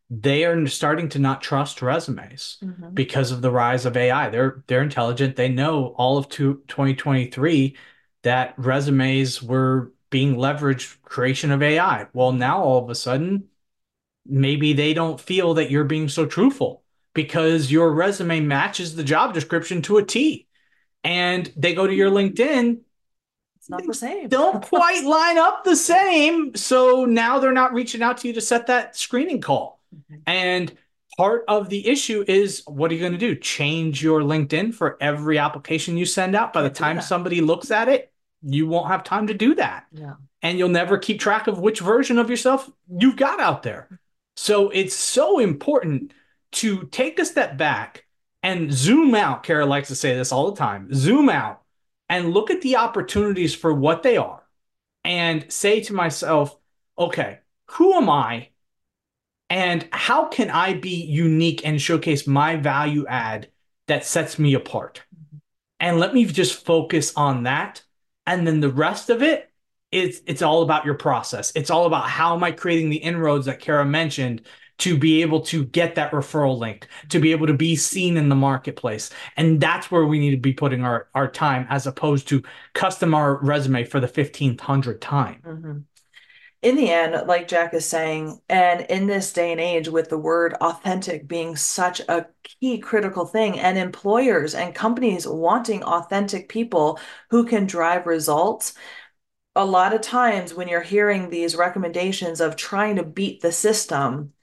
they 0.10 0.44
are 0.44 0.68
starting 0.68 1.08
to 1.10 1.20
not 1.20 1.42
trust 1.42 1.82
resumes 1.82 2.58
mm-hmm. 2.62 2.90
because 2.94 3.32
of 3.32 3.42
the 3.42 3.52
rise 3.52 3.86
of 3.86 3.96
AI. 3.96 4.30
They're 4.30 4.64
they're 4.68 4.84
intelligent. 4.84 5.38
They 5.38 5.48
know 5.48 5.96
all 5.98 6.18
of 6.18 6.28
two, 6.28 6.62
2023 6.68 7.78
that 8.24 8.54
resumes 8.58 9.42
were 9.42 9.94
being 10.12 10.36
leveraged 10.36 11.02
creation 11.02 11.50
of 11.52 11.64
AI. 11.64 12.06
Well, 12.14 12.34
now 12.34 12.62
all 12.62 12.84
of 12.84 12.90
a 12.92 12.96
sudden, 12.96 13.46
maybe 14.26 14.74
they 14.74 14.94
don't 14.94 15.20
feel 15.20 15.56
that 15.56 15.72
you're 15.72 15.86
being 15.86 16.10
so 16.10 16.28
truthful 16.28 16.84
because 17.16 17.72
your 17.72 17.92
resume 17.92 18.42
matches 18.42 18.96
the 18.96 19.04
job 19.04 19.34
description 19.34 19.82
to 19.84 19.98
a 19.98 20.04
T. 20.04 20.48
And 21.04 21.52
they 21.56 21.74
go 21.74 21.88
to 21.88 21.94
your 21.94 22.12
LinkedIn. 22.12 22.82
It's 23.56 23.70
not 23.70 23.86
the 23.86 23.94
same. 23.94 24.28
don't 24.28 24.64
quite 24.64 25.04
line 25.06 25.38
up 25.38 25.64
the 25.64 25.76
same. 25.76 26.56
So 26.56 27.06
now 27.06 27.40
they're 27.40 27.52
not 27.52 27.74
reaching 27.74 28.04
out 28.04 28.20
to 28.20 28.28
you 28.28 28.34
to 28.36 28.42
set 28.42 28.68
that 28.68 28.96
screening 28.96 29.42
call. 29.42 29.82
Mm-hmm. 29.96 30.22
And 30.28 30.78
part 31.18 31.46
of 31.48 31.70
the 31.70 31.88
issue 31.88 32.24
is 32.28 32.64
what 32.68 32.92
are 32.92 32.94
you 32.96 33.00
going 33.00 33.14
to 33.14 33.18
do? 33.18 33.36
Change 33.36 34.04
your 34.04 34.22
LinkedIn 34.22 34.74
for 34.74 34.98
every 35.02 35.38
application 35.38 35.98
you 35.98 36.06
send 36.06 36.36
out. 36.36 36.54
By 36.54 36.64
the 36.64 36.70
time 36.70 37.02
somebody 37.02 37.42
looks 37.42 37.72
at 37.72 37.88
it, 37.90 38.12
you 38.44 38.68
won't 38.68 38.88
have 38.88 39.04
time 39.04 39.28
to 39.28 39.34
do 39.34 39.56
that. 39.56 39.86
Yeah. 39.92 40.16
And 40.42 40.58
you'll 40.58 40.70
never 40.70 40.98
keep 40.98 41.20
track 41.20 41.48
of 41.48 41.60
which 41.60 41.80
version 41.80 42.18
of 42.18 42.30
yourself 42.30 42.70
you've 42.90 43.16
got 43.16 43.40
out 43.40 43.64
there. 43.64 44.00
So 44.36 44.70
it's 44.70 44.96
so 44.96 45.40
important 45.40 46.14
to 46.54 46.88
take 46.88 47.20
a 47.20 47.26
step 47.26 47.58
back 47.58 48.06
and 48.44 48.74
zoom 48.74 49.14
out. 49.14 49.44
Kara 49.44 49.66
likes 49.66 49.90
to 49.90 49.96
say 49.96 50.16
this 50.16 50.32
all 50.32 50.52
the 50.52 50.58
time 50.58 50.94
zoom 50.94 51.30
out 51.30 51.62
and 52.10 52.34
look 52.34 52.50
at 52.50 52.62
the 52.62 52.78
opportunities 52.78 53.54
for 53.54 53.74
what 53.74 54.04
they 54.04 54.18
are 54.18 54.42
and 55.04 55.52
say 55.52 55.82
to 55.82 55.94
myself, 55.94 56.58
okay, 56.98 57.40
who 57.68 57.94
am 57.94 58.10
I? 58.10 58.50
And 59.50 59.88
how 59.92 60.26
can 60.26 60.50
I 60.50 60.74
be 60.74 61.04
unique 61.04 61.66
and 61.66 61.82
showcase 61.82 62.26
my 62.26 62.56
value 62.56 63.06
add 63.08 63.50
that 63.88 64.06
sets 64.06 64.40
me 64.40 64.54
apart? 64.54 65.04
Mm-hmm. 65.14 65.38
And 65.80 66.00
let 66.00 66.14
me 66.14 66.26
just 66.26 66.66
focus 66.66 67.14
on 67.16 67.44
that. 67.44 67.84
And 68.26 68.46
then 68.48 68.60
the 68.60 68.70
rest 68.70 69.10
of 69.10 69.22
it 69.22 69.48
it's 69.92 70.22
it's 70.26 70.42
all 70.42 70.62
about 70.62 70.86
your 70.86 70.94
process. 70.96 71.52
It's 71.54 71.70
all 71.70 71.86
about 71.86 72.08
how 72.08 72.34
am 72.36 72.44
I 72.44 72.52
creating 72.52 72.90
the 72.90 72.98
inroads 72.98 73.46
that 73.46 73.60
Kara 73.60 73.86
mentioned 73.86 74.42
to 74.80 74.98
be 74.98 75.22
able 75.22 75.42
to 75.42 75.64
get 75.66 75.94
that 75.96 76.12
referral 76.12 76.58
link, 76.58 76.88
to 77.10 77.20
be 77.20 77.32
able 77.32 77.46
to 77.46 77.54
be 77.54 77.76
seen 77.76 78.18
in 78.18 78.30
the 78.30 78.36
marketplace. 78.36 79.12
And 79.38 79.62
that's 79.62 79.92
where 79.92 80.06
we 80.06 80.18
need 80.18 80.32
to 80.32 80.38
be 80.38 80.54
putting 80.54 80.84
our, 80.84 81.08
our 81.14 81.30
time 81.30 81.68
as 81.70 81.86
opposed 81.86 82.28
to 82.30 82.42
custom 82.74 83.14
our 83.14 83.36
resume 83.44 83.84
for 83.84 84.00
the 84.00 84.08
1500th 84.08 85.00
time. 85.00 85.42
Mm-hmm. 85.46 85.78
In 86.62 86.76
the 86.76 86.92
end, 86.92 87.28
like 87.28 87.48
Jack 87.48 87.74
is 87.74 87.88
saying, 87.88 88.40
and 88.48 88.82
in 88.82 89.08
this 89.08 89.34
day 89.34 89.52
and 89.52 89.60
age, 89.60 89.90
with 89.90 90.10
the 90.10 90.18
word 90.18 90.54
authentic 90.62 91.28
being 91.28 91.56
such 91.56 92.02
a 92.02 92.28
key 92.44 92.78
critical 92.78 93.26
thing, 93.26 93.60
and 93.60 93.80
employers 93.80 94.54
and 94.54 94.76
companies 94.76 95.28
wanting 95.28 95.84
authentic 95.84 96.50
people 96.50 97.00
who 97.32 97.46
can 97.46 97.66
drive 97.66 98.06
results, 98.06 98.76
a 99.56 99.66
lot 99.66 99.94
of 99.94 100.02
times 100.02 100.54
when 100.54 100.68
you're 100.68 100.82
hearing 100.82 101.30
these 101.30 101.56
recommendations 101.56 102.40
of 102.40 102.56
trying 102.56 102.98
to 102.98 103.04
beat 103.04 103.42
the 103.42 103.52
system, 103.52 104.34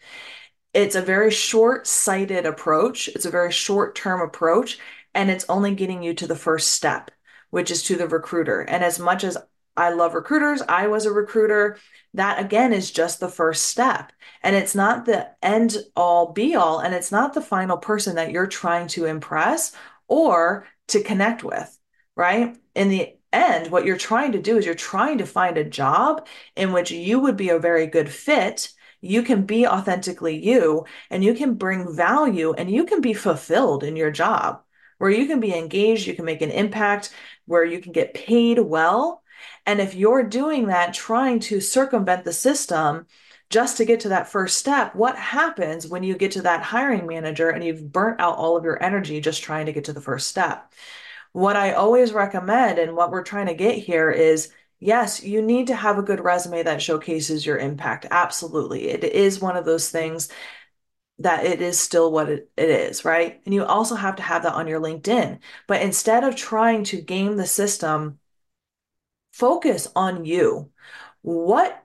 it's 0.74 0.96
a 0.96 1.02
very 1.02 1.30
short-sighted 1.30 2.46
approach. 2.46 3.08
It's 3.08 3.26
a 3.26 3.30
very 3.30 3.52
short-term 3.52 4.20
approach, 4.20 4.78
and 5.14 5.30
it's 5.30 5.46
only 5.48 5.74
getting 5.74 6.02
you 6.02 6.14
to 6.14 6.26
the 6.26 6.36
first 6.36 6.72
step, 6.72 7.12
which 7.50 7.70
is 7.70 7.84
to 7.84 7.96
the 7.96 8.08
recruiter. 8.08 8.60
And 8.60 8.82
as 8.82 8.98
much 8.98 9.22
as 9.22 9.38
I 9.78 9.90
love 9.90 10.14
recruiters, 10.14 10.62
I 10.68 10.88
was 10.88 11.06
a 11.06 11.12
recruiter, 11.12 11.78
that 12.14 12.40
again 12.40 12.72
is 12.72 12.90
just 12.90 13.20
the 13.20 13.28
first 13.28 13.64
step. 13.64 14.12
And 14.42 14.56
it's 14.56 14.74
not 14.74 15.04
the 15.04 15.28
end 15.42 15.76
all 15.96 16.32
be 16.32 16.54
all, 16.54 16.80
and 16.80 16.94
it's 16.94 17.12
not 17.12 17.34
the 17.34 17.40
final 17.40 17.76
person 17.78 18.16
that 18.16 18.30
you're 18.30 18.46
trying 18.46 18.88
to 18.88 19.04
impress 19.04 19.72
or 20.08 20.66
to 20.88 21.02
connect 21.02 21.44
with, 21.44 21.78
right? 22.16 22.56
In 22.74 22.88
the 22.88 23.14
end, 23.32 23.70
what 23.70 23.84
you're 23.84 23.96
trying 23.96 24.32
to 24.32 24.42
do 24.42 24.58
is 24.58 24.66
you're 24.66 24.74
trying 24.74 25.18
to 25.18 25.26
find 25.26 25.58
a 25.58 25.64
job 25.64 26.26
in 26.56 26.72
which 26.72 26.90
you 26.90 27.20
would 27.20 27.36
be 27.36 27.50
a 27.50 27.58
very 27.58 27.86
good 27.86 28.10
fit. 28.10 28.70
You 29.00 29.22
can 29.22 29.44
be 29.46 29.66
authentically 29.66 30.44
you 30.44 30.86
and 31.10 31.22
you 31.22 31.34
can 31.34 31.54
bring 31.54 31.94
value 31.94 32.52
and 32.52 32.70
you 32.70 32.84
can 32.84 33.00
be 33.00 33.14
fulfilled 33.14 33.84
in 33.84 33.96
your 33.96 34.10
job 34.10 34.62
where 34.98 35.10
you 35.10 35.26
can 35.26 35.40
be 35.40 35.54
engaged, 35.54 36.06
you 36.06 36.14
can 36.14 36.24
make 36.24 36.42
an 36.42 36.50
impact, 36.50 37.14
where 37.46 37.64
you 37.64 37.80
can 37.80 37.92
get 37.92 38.14
paid 38.14 38.58
well. 38.58 39.22
And 39.66 39.80
if 39.80 39.94
you're 39.94 40.22
doing 40.22 40.66
that, 40.66 40.94
trying 40.94 41.40
to 41.40 41.60
circumvent 41.60 42.24
the 42.24 42.32
system 42.32 43.06
just 43.50 43.78
to 43.78 43.84
get 43.84 44.00
to 44.00 44.10
that 44.10 44.28
first 44.28 44.58
step, 44.58 44.94
what 44.94 45.16
happens 45.16 45.86
when 45.86 46.02
you 46.02 46.16
get 46.16 46.32
to 46.32 46.42
that 46.42 46.62
hiring 46.62 47.06
manager 47.06 47.48
and 47.50 47.64
you've 47.64 47.92
burnt 47.92 48.20
out 48.20 48.36
all 48.36 48.56
of 48.56 48.64
your 48.64 48.82
energy 48.82 49.20
just 49.20 49.42
trying 49.42 49.66
to 49.66 49.72
get 49.72 49.84
to 49.84 49.92
the 49.92 50.00
first 50.00 50.26
step? 50.28 50.72
what 51.32 51.56
I 51.56 51.72
always 51.72 52.12
recommend 52.12 52.78
and 52.78 52.96
what 52.96 53.10
we're 53.10 53.22
trying 53.22 53.46
to 53.46 53.54
get 53.54 53.76
here 53.78 54.10
is 54.10 54.52
yes, 54.80 55.22
you 55.22 55.42
need 55.42 55.68
to 55.68 55.74
have 55.76 55.98
a 55.98 56.02
good 56.02 56.20
resume 56.20 56.62
that 56.62 56.82
showcases 56.82 57.44
your 57.44 57.58
impact. 57.58 58.06
Absolutely. 58.10 58.88
It 58.88 59.04
is 59.04 59.40
one 59.40 59.56
of 59.56 59.64
those 59.64 59.90
things 59.90 60.28
that 61.18 61.44
it 61.44 61.60
is 61.60 61.80
still 61.80 62.12
what 62.12 62.28
it, 62.28 62.50
it 62.56 62.70
is, 62.70 63.04
right? 63.04 63.40
And 63.44 63.54
you 63.54 63.64
also 63.64 63.96
have 63.96 64.16
to 64.16 64.22
have 64.22 64.44
that 64.44 64.54
on 64.54 64.68
your 64.68 64.80
LinkedIn. 64.80 65.40
But 65.66 65.82
instead 65.82 66.22
of 66.24 66.36
trying 66.36 66.84
to 66.84 67.02
game 67.02 67.36
the 67.36 67.46
system, 67.46 68.20
focus 69.38 69.88
on 69.94 70.24
you. 70.24 70.70
What 71.22 71.84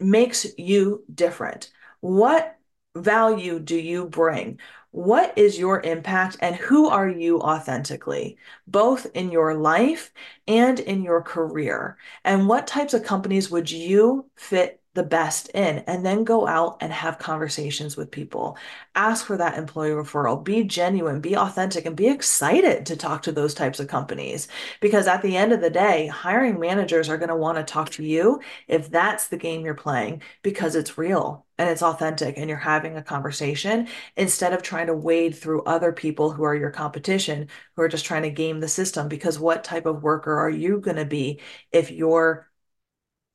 makes 0.00 0.46
you 0.58 1.04
different? 1.12 1.70
What 2.00 2.56
value 2.96 3.60
do 3.60 3.76
you 3.76 4.06
bring? 4.06 4.58
What 4.90 5.36
is 5.36 5.58
your 5.58 5.80
impact 5.82 6.38
and 6.40 6.56
who 6.56 6.88
are 6.88 7.08
you 7.08 7.40
authentically, 7.40 8.38
both 8.66 9.06
in 9.14 9.30
your 9.30 9.54
life 9.54 10.12
and 10.48 10.80
in 10.80 11.02
your 11.02 11.22
career? 11.22 11.98
And 12.24 12.48
what 12.48 12.66
types 12.66 12.94
of 12.94 13.04
companies 13.04 13.50
would 13.50 13.70
you 13.70 14.28
fit 14.36 14.80
the 14.98 15.04
best 15.04 15.48
in 15.50 15.78
and 15.86 16.04
then 16.04 16.24
go 16.24 16.44
out 16.48 16.78
and 16.80 16.92
have 16.92 17.20
conversations 17.20 17.96
with 17.96 18.10
people. 18.10 18.58
Ask 18.96 19.24
for 19.24 19.36
that 19.36 19.56
employee 19.56 19.90
referral. 19.90 20.42
Be 20.42 20.64
genuine, 20.64 21.20
be 21.20 21.36
authentic, 21.36 21.86
and 21.86 21.94
be 21.94 22.08
excited 22.08 22.84
to 22.86 22.96
talk 22.96 23.22
to 23.22 23.32
those 23.32 23.54
types 23.54 23.78
of 23.78 23.86
companies. 23.86 24.48
Because 24.80 25.06
at 25.06 25.22
the 25.22 25.36
end 25.36 25.52
of 25.52 25.60
the 25.60 25.70
day, 25.70 26.08
hiring 26.08 26.58
managers 26.58 27.08
are 27.08 27.16
going 27.16 27.28
to 27.28 27.36
want 27.36 27.58
to 27.58 27.62
talk 27.62 27.90
to 27.90 28.04
you 28.04 28.40
if 28.66 28.90
that's 28.90 29.28
the 29.28 29.36
game 29.36 29.64
you're 29.64 29.74
playing 29.74 30.20
because 30.42 30.74
it's 30.74 30.98
real 30.98 31.46
and 31.58 31.70
it's 31.70 31.82
authentic 31.82 32.36
and 32.36 32.48
you're 32.48 32.58
having 32.58 32.96
a 32.96 33.02
conversation 33.02 33.86
instead 34.16 34.52
of 34.52 34.62
trying 34.62 34.88
to 34.88 34.94
wade 34.94 35.36
through 35.36 35.62
other 35.62 35.92
people 35.92 36.32
who 36.32 36.42
are 36.42 36.56
your 36.56 36.72
competition 36.72 37.46
who 37.76 37.82
are 37.82 37.88
just 37.88 38.04
trying 38.04 38.22
to 38.22 38.30
game 38.30 38.58
the 38.58 38.66
system. 38.66 39.06
Because 39.06 39.38
what 39.38 39.62
type 39.62 39.86
of 39.86 40.02
worker 40.02 40.36
are 40.36 40.50
you 40.50 40.80
going 40.80 40.96
to 40.96 41.04
be 41.04 41.40
if 41.70 41.92
your 41.92 42.48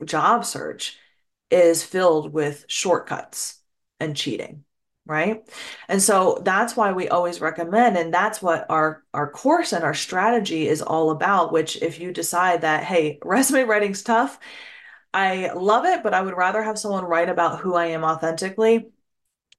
job 0.04 0.44
search 0.44 0.98
is 1.52 1.84
filled 1.84 2.34
with 2.34 2.66
shortcuts 2.68 3.60
and 4.00 4.16
cheating 4.16 4.64
right? 5.06 5.44
And 5.90 6.02
so 6.02 6.42
that's 6.44 6.76
why 6.78 6.94
we 6.94 7.10
always 7.10 7.42
recommend 7.42 7.98
and 7.98 8.14
that's 8.14 8.42
what 8.42 8.66
our 8.70 9.04
our 9.14 9.30
course 9.30 9.74
and 9.74 9.84
our 9.84 9.94
strategy 9.94 10.68
is 10.68 10.82
all 10.82 11.12
about 11.12 11.52
which 11.52 11.82
if 11.82 12.00
you 12.00 12.12
decide 12.12 12.62
that 12.62 12.84
hey 12.84 13.20
resume 13.24 13.64
writing's 13.68 14.04
tough 14.04 14.40
i 15.14 15.52
love 15.54 15.86
it 15.86 16.04
but 16.04 16.14
i 16.14 16.22
would 16.22 16.36
rather 16.38 16.64
have 16.64 16.80
someone 16.80 17.04
write 17.06 17.30
about 17.30 17.60
who 17.60 17.76
i 17.76 17.88
am 17.88 18.04
authentically. 18.04 18.90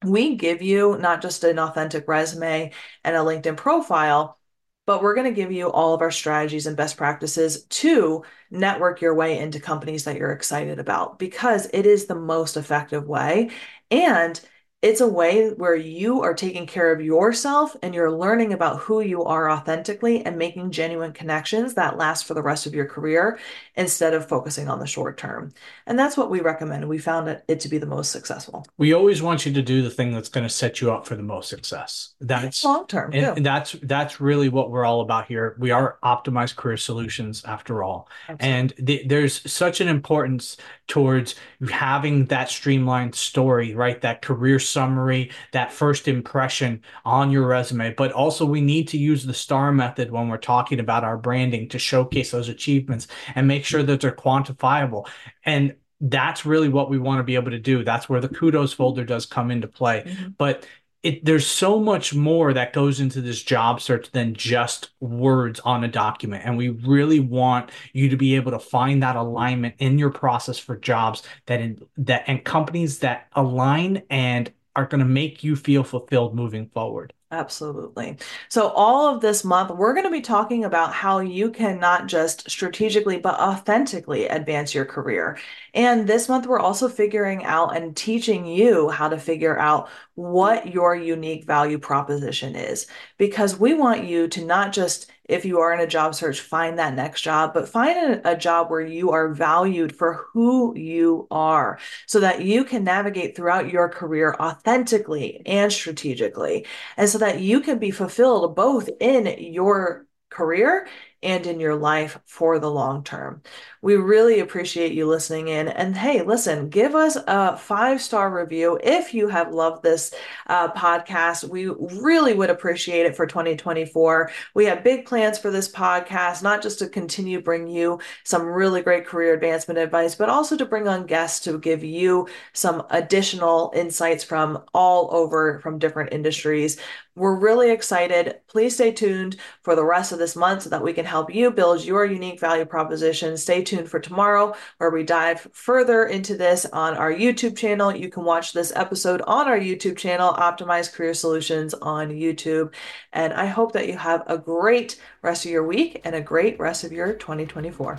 We 0.03 0.35
give 0.35 0.61
you 0.61 0.97
not 0.99 1.21
just 1.21 1.43
an 1.43 1.59
authentic 1.59 2.07
resume 2.07 2.71
and 3.03 3.15
a 3.15 3.19
linkedin 3.19 3.57
profile 3.57 4.37
but 4.85 5.01
we're 5.01 5.15
going 5.15 5.31
to 5.31 5.35
give 5.35 5.51
you 5.51 5.69
all 5.69 5.93
of 5.93 6.01
our 6.01 6.11
strategies 6.11 6.67
and 6.67 6.77
best 6.77 6.97
practices 6.97 7.63
to 7.65 8.23
network 8.51 9.01
your 9.01 9.15
way 9.15 9.39
into 9.39 9.59
companies 9.59 10.03
that 10.03 10.17
you're 10.17 10.31
excited 10.31 10.79
about 10.79 11.19
because 11.19 11.67
it 11.73 11.85
is 11.85 12.05
the 12.05 12.15
most 12.15 12.57
effective 12.57 13.07
way. 13.07 13.49
And 13.91 14.39
it's 14.81 15.01
a 15.01 15.07
way 15.07 15.49
where 15.49 15.75
you 15.75 16.21
are 16.21 16.35
taking 16.35 16.67
care 16.67 16.91
of 16.91 17.01
yourself 17.01 17.75
and 17.81 17.95
you're 17.95 18.11
learning 18.11 18.53
about 18.53 18.79
who 18.81 19.01
you 19.01 19.23
are 19.23 19.49
authentically 19.49 20.23
and 20.23 20.37
making 20.37 20.69
genuine 20.69 21.11
connections 21.11 21.73
that 21.73 21.97
last 21.97 22.25
for 22.25 22.35
the 22.35 22.43
rest 22.43 22.67
of 22.67 22.75
your 22.75 22.85
career 22.85 23.39
instead 23.75 24.13
of 24.13 24.27
focusing 24.27 24.69
on 24.69 24.79
the 24.79 24.85
short 24.85 25.17
term. 25.17 25.51
And 25.87 25.97
that's 25.97 26.15
what 26.15 26.29
we 26.29 26.41
recommend. 26.41 26.87
We 26.87 26.99
found 26.99 27.27
it, 27.27 27.43
it 27.47 27.59
to 27.61 27.69
be 27.69 27.79
the 27.79 27.87
most 27.87 28.11
successful. 28.11 28.63
We 28.77 28.93
always 28.93 29.23
want 29.23 29.45
you 29.45 29.53
to 29.53 29.61
do 29.61 29.81
the 29.81 29.89
thing 29.89 30.13
that's 30.13 30.29
going 30.29 30.45
to 30.45 30.53
set 30.53 30.81
you 30.81 30.91
up 30.91 31.07
for 31.07 31.15
the 31.15 31.23
most 31.23 31.49
success. 31.49 32.13
That's 32.21 32.63
long 32.63 32.85
term. 32.85 33.11
And, 33.13 33.37
and, 33.37 33.45
that's 33.45 33.73
that's 33.81 34.21
really 34.21 34.49
what 34.49 34.69
we're 34.69 34.85
all 34.85 35.01
about 35.01 35.27
here. 35.27 35.55
We 35.57 35.71
are 35.71 35.97
optimized 36.03 36.57
career 36.57 36.77
solutions 36.77 37.43
after 37.45 37.83
all. 37.83 38.07
Absolutely. 38.29 38.47
And 38.47 38.87
th- 38.87 39.07
there's 39.07 39.51
such 39.51 39.81
an 39.81 39.87
importance 39.87 40.57
towards 40.87 41.35
having 41.71 42.25
that 42.25 42.49
streamlined 42.49 43.15
story, 43.15 43.73
right? 43.73 43.99
That 44.01 44.21
career 44.21 44.59
summary, 44.65 45.31
that 45.51 45.71
first 45.71 46.07
impression 46.07 46.81
on 47.03 47.31
your 47.31 47.47
resume. 47.47 47.93
But 47.93 48.11
also, 48.11 48.45
we 48.45 48.61
need 48.61 48.87
to 48.89 48.97
use 48.97 49.25
the 49.25 49.33
STAR 49.33 49.71
method 49.71 50.11
when 50.11 50.27
we're 50.27 50.37
talking 50.37 50.79
about 50.79 51.03
our 51.03 51.17
branding 51.17 51.69
to 51.69 51.79
showcase 51.79 52.31
those 52.31 52.49
achievements 52.49 53.07
and 53.35 53.47
make 53.47 53.65
sure 53.65 53.83
that 53.83 54.01
they're 54.01 54.11
quantifiable. 54.11 55.07
And 55.45 55.75
that's 56.01 56.45
really 56.45 56.69
what 56.69 56.89
we 56.89 56.99
want 56.99 57.19
to 57.19 57.23
be 57.23 57.35
able 57.35 57.51
to 57.51 57.59
do. 57.59 57.83
That's 57.83 58.09
where 58.09 58.21
the 58.21 58.29
kudos 58.29 58.73
folder 58.73 59.05
does 59.05 59.25
come 59.25 59.51
into 59.51 59.67
play. 59.67 60.03
Mm-hmm. 60.05 60.29
But 60.37 60.65
it, 61.05 61.23
there's 61.23 61.45
so 61.45 61.79
much 61.79 62.15
more 62.15 62.51
that 62.51 62.73
goes 62.73 62.99
into 62.99 63.21
this 63.21 63.43
job 63.43 63.79
search 63.79 64.09
than 64.09 64.33
just 64.33 64.89
words 64.99 65.59
on 65.59 65.83
a 65.83 65.87
document 65.87 66.41
and 66.43 66.57
we 66.57 66.69
really 66.69 67.19
want 67.19 67.69
you 67.93 68.09
to 68.09 68.17
be 68.17 68.35
able 68.35 68.51
to 68.51 68.57
find 68.57 69.03
that 69.03 69.15
alignment 69.15 69.75
in 69.77 69.99
your 69.99 70.09
process 70.09 70.57
for 70.57 70.75
jobs 70.75 71.21
that 71.45 71.61
in 71.61 71.79
that 71.97 72.23
and 72.25 72.43
companies 72.43 72.99
that 72.99 73.27
align 73.33 74.01
and 74.09 74.51
are 74.75 74.85
going 74.85 74.99
to 74.99 75.05
make 75.05 75.43
you 75.43 75.55
feel 75.55 75.83
fulfilled 75.83 76.35
moving 76.35 76.69
forward. 76.69 77.13
Absolutely. 77.31 78.17
So, 78.49 78.69
all 78.69 79.13
of 79.13 79.19
this 79.19 79.43
month, 79.43 79.71
we're 79.71 79.93
going 79.93 80.05
to 80.05 80.11
be 80.11 80.21
talking 80.21 80.63
about 80.63 80.93
how 80.93 81.19
you 81.19 81.51
can 81.51 81.79
not 81.79 82.07
just 82.07 82.49
strategically, 82.49 83.17
but 83.19 83.39
authentically 83.39 84.27
advance 84.27 84.73
your 84.73 84.85
career. 84.85 85.37
And 85.73 86.07
this 86.07 86.29
month, 86.29 86.45
we're 86.45 86.59
also 86.59 86.87
figuring 86.87 87.43
out 87.43 87.75
and 87.75 87.95
teaching 87.95 88.45
you 88.45 88.89
how 88.89 89.09
to 89.09 89.19
figure 89.19 89.57
out 89.57 89.89
what 90.13 90.71
your 90.73 90.95
unique 90.95 91.45
value 91.45 91.79
proposition 91.79 92.55
is. 92.55 92.87
Because 93.17 93.59
we 93.59 93.73
want 93.73 94.05
you 94.05 94.27
to 94.29 94.45
not 94.45 94.71
just, 94.71 95.11
if 95.27 95.45
you 95.45 95.59
are 95.59 95.73
in 95.73 95.79
a 95.79 95.87
job 95.87 96.15
search, 96.15 96.39
find 96.41 96.77
that 96.79 96.93
next 96.93 97.21
job, 97.21 97.53
but 97.53 97.67
find 97.67 97.97
a, 97.97 98.31
a 98.31 98.37
job 98.37 98.69
where 98.69 98.81
you 98.81 99.11
are 99.11 99.33
valued 99.33 99.95
for 99.95 100.25
who 100.33 100.77
you 100.77 101.27
are 101.31 101.79
so 102.05 102.19
that 102.19 102.41
you 102.41 102.63
can 102.63 102.83
navigate 102.83 103.35
throughout 103.35 103.69
your 103.69 103.89
career 103.89 104.35
authentically 104.39 105.41
and 105.45 105.71
strategically. 105.71 106.65
And 106.97 107.09
so 107.09 107.17
that 107.19 107.39
you 107.41 107.61
can 107.61 107.79
be 107.79 107.91
fulfilled 107.91 108.55
both 108.55 108.89
in 108.99 109.35
your 109.39 110.05
career 110.29 110.87
and 111.25 111.47
in 111.47 111.59
your 111.59 111.75
life 111.75 112.19
for 112.25 112.59
the 112.59 112.69
long 112.69 113.03
term. 113.03 113.41
We 113.81 113.95
really 113.97 114.39
appreciate 114.39 114.93
you 114.93 115.05
listening 115.07 115.47
in. 115.47 115.67
And 115.67 115.95
hey, 115.95 116.23
listen, 116.23 116.69
give 116.69 116.95
us 116.95 117.17
a 117.27 117.57
five 117.57 118.01
star 118.01 118.35
review 118.35 118.79
if 118.83 119.13
you 119.13 119.27
have 119.27 119.53
loved 119.53 119.83
this 119.83 120.13
uh, 120.47 120.71
podcast. 120.71 121.47
We 121.47 121.67
really 121.67 122.33
would 122.33 122.49
appreciate 122.49 123.05
it 123.05 123.15
for 123.15 123.27
2024. 123.27 124.31
We 124.55 124.65
have 124.65 124.83
big 124.83 125.05
plans 125.05 125.37
for 125.37 125.51
this 125.51 125.71
podcast, 125.71 126.41
not 126.41 126.63
just 126.63 126.79
to 126.79 126.89
continue 126.89 127.41
bring 127.41 127.67
you 127.67 127.99
some 128.23 128.43
really 128.43 128.81
great 128.81 129.05
career 129.05 129.33
advancement 129.33 129.77
advice, 129.79 130.15
but 130.15 130.29
also 130.29 130.57
to 130.57 130.65
bring 130.65 130.87
on 130.87 131.05
guests 131.05 131.43
to 131.45 131.59
give 131.59 131.83
you 131.83 132.27
some 132.53 132.83
additional 132.89 133.71
insights 133.75 134.23
from 134.23 134.63
all 134.73 135.13
over 135.13 135.59
from 135.59 135.79
different 135.79 136.13
industries. 136.13 136.77
We're 137.15 137.35
really 137.35 137.71
excited. 137.71 138.41
Please 138.47 138.75
stay 138.75 138.91
tuned 138.91 139.37
for 139.61 139.73
the 139.75 139.85
rest 139.85 140.11
of 140.11 140.19
this 140.19 140.35
month 140.35 140.63
so 140.63 140.69
that 140.71 140.83
we 140.83 140.91
can 140.91 141.05
help 141.15 141.33
you 141.33 141.49
build 141.49 141.85
your 141.85 142.03
unique 142.03 142.41
value 142.41 142.65
proposition. 142.65 143.37
Stay 143.37 143.63
tuned 143.63 143.89
for 143.89 144.01
tomorrow, 144.01 144.53
where 144.79 144.89
we 144.89 145.01
dive 145.01 145.47
further 145.53 146.07
into 146.07 146.35
this 146.35 146.65
on 146.73 146.93
our 146.97 147.09
YouTube 147.13 147.55
channel. 147.55 147.95
You 147.95 148.09
can 148.09 148.25
watch 148.25 148.51
this 148.51 148.73
episode 148.75 149.21
on 149.21 149.47
our 149.47 149.57
YouTube 149.57 149.95
channel, 149.95 150.33
Optimize 150.33 150.91
Career 150.91 151.13
Solutions 151.13 151.73
on 151.73 152.09
YouTube. 152.09 152.73
And 153.13 153.31
I 153.31 153.45
hope 153.45 153.71
that 153.71 153.87
you 153.87 153.97
have 153.97 154.23
a 154.27 154.37
great 154.37 154.99
rest 155.21 155.45
of 155.45 155.51
your 155.51 155.65
week 155.65 156.01
and 156.03 156.15
a 156.15 156.21
great 156.21 156.59
rest 156.59 156.83
of 156.83 156.91
your 156.91 157.13
2024. 157.13 157.97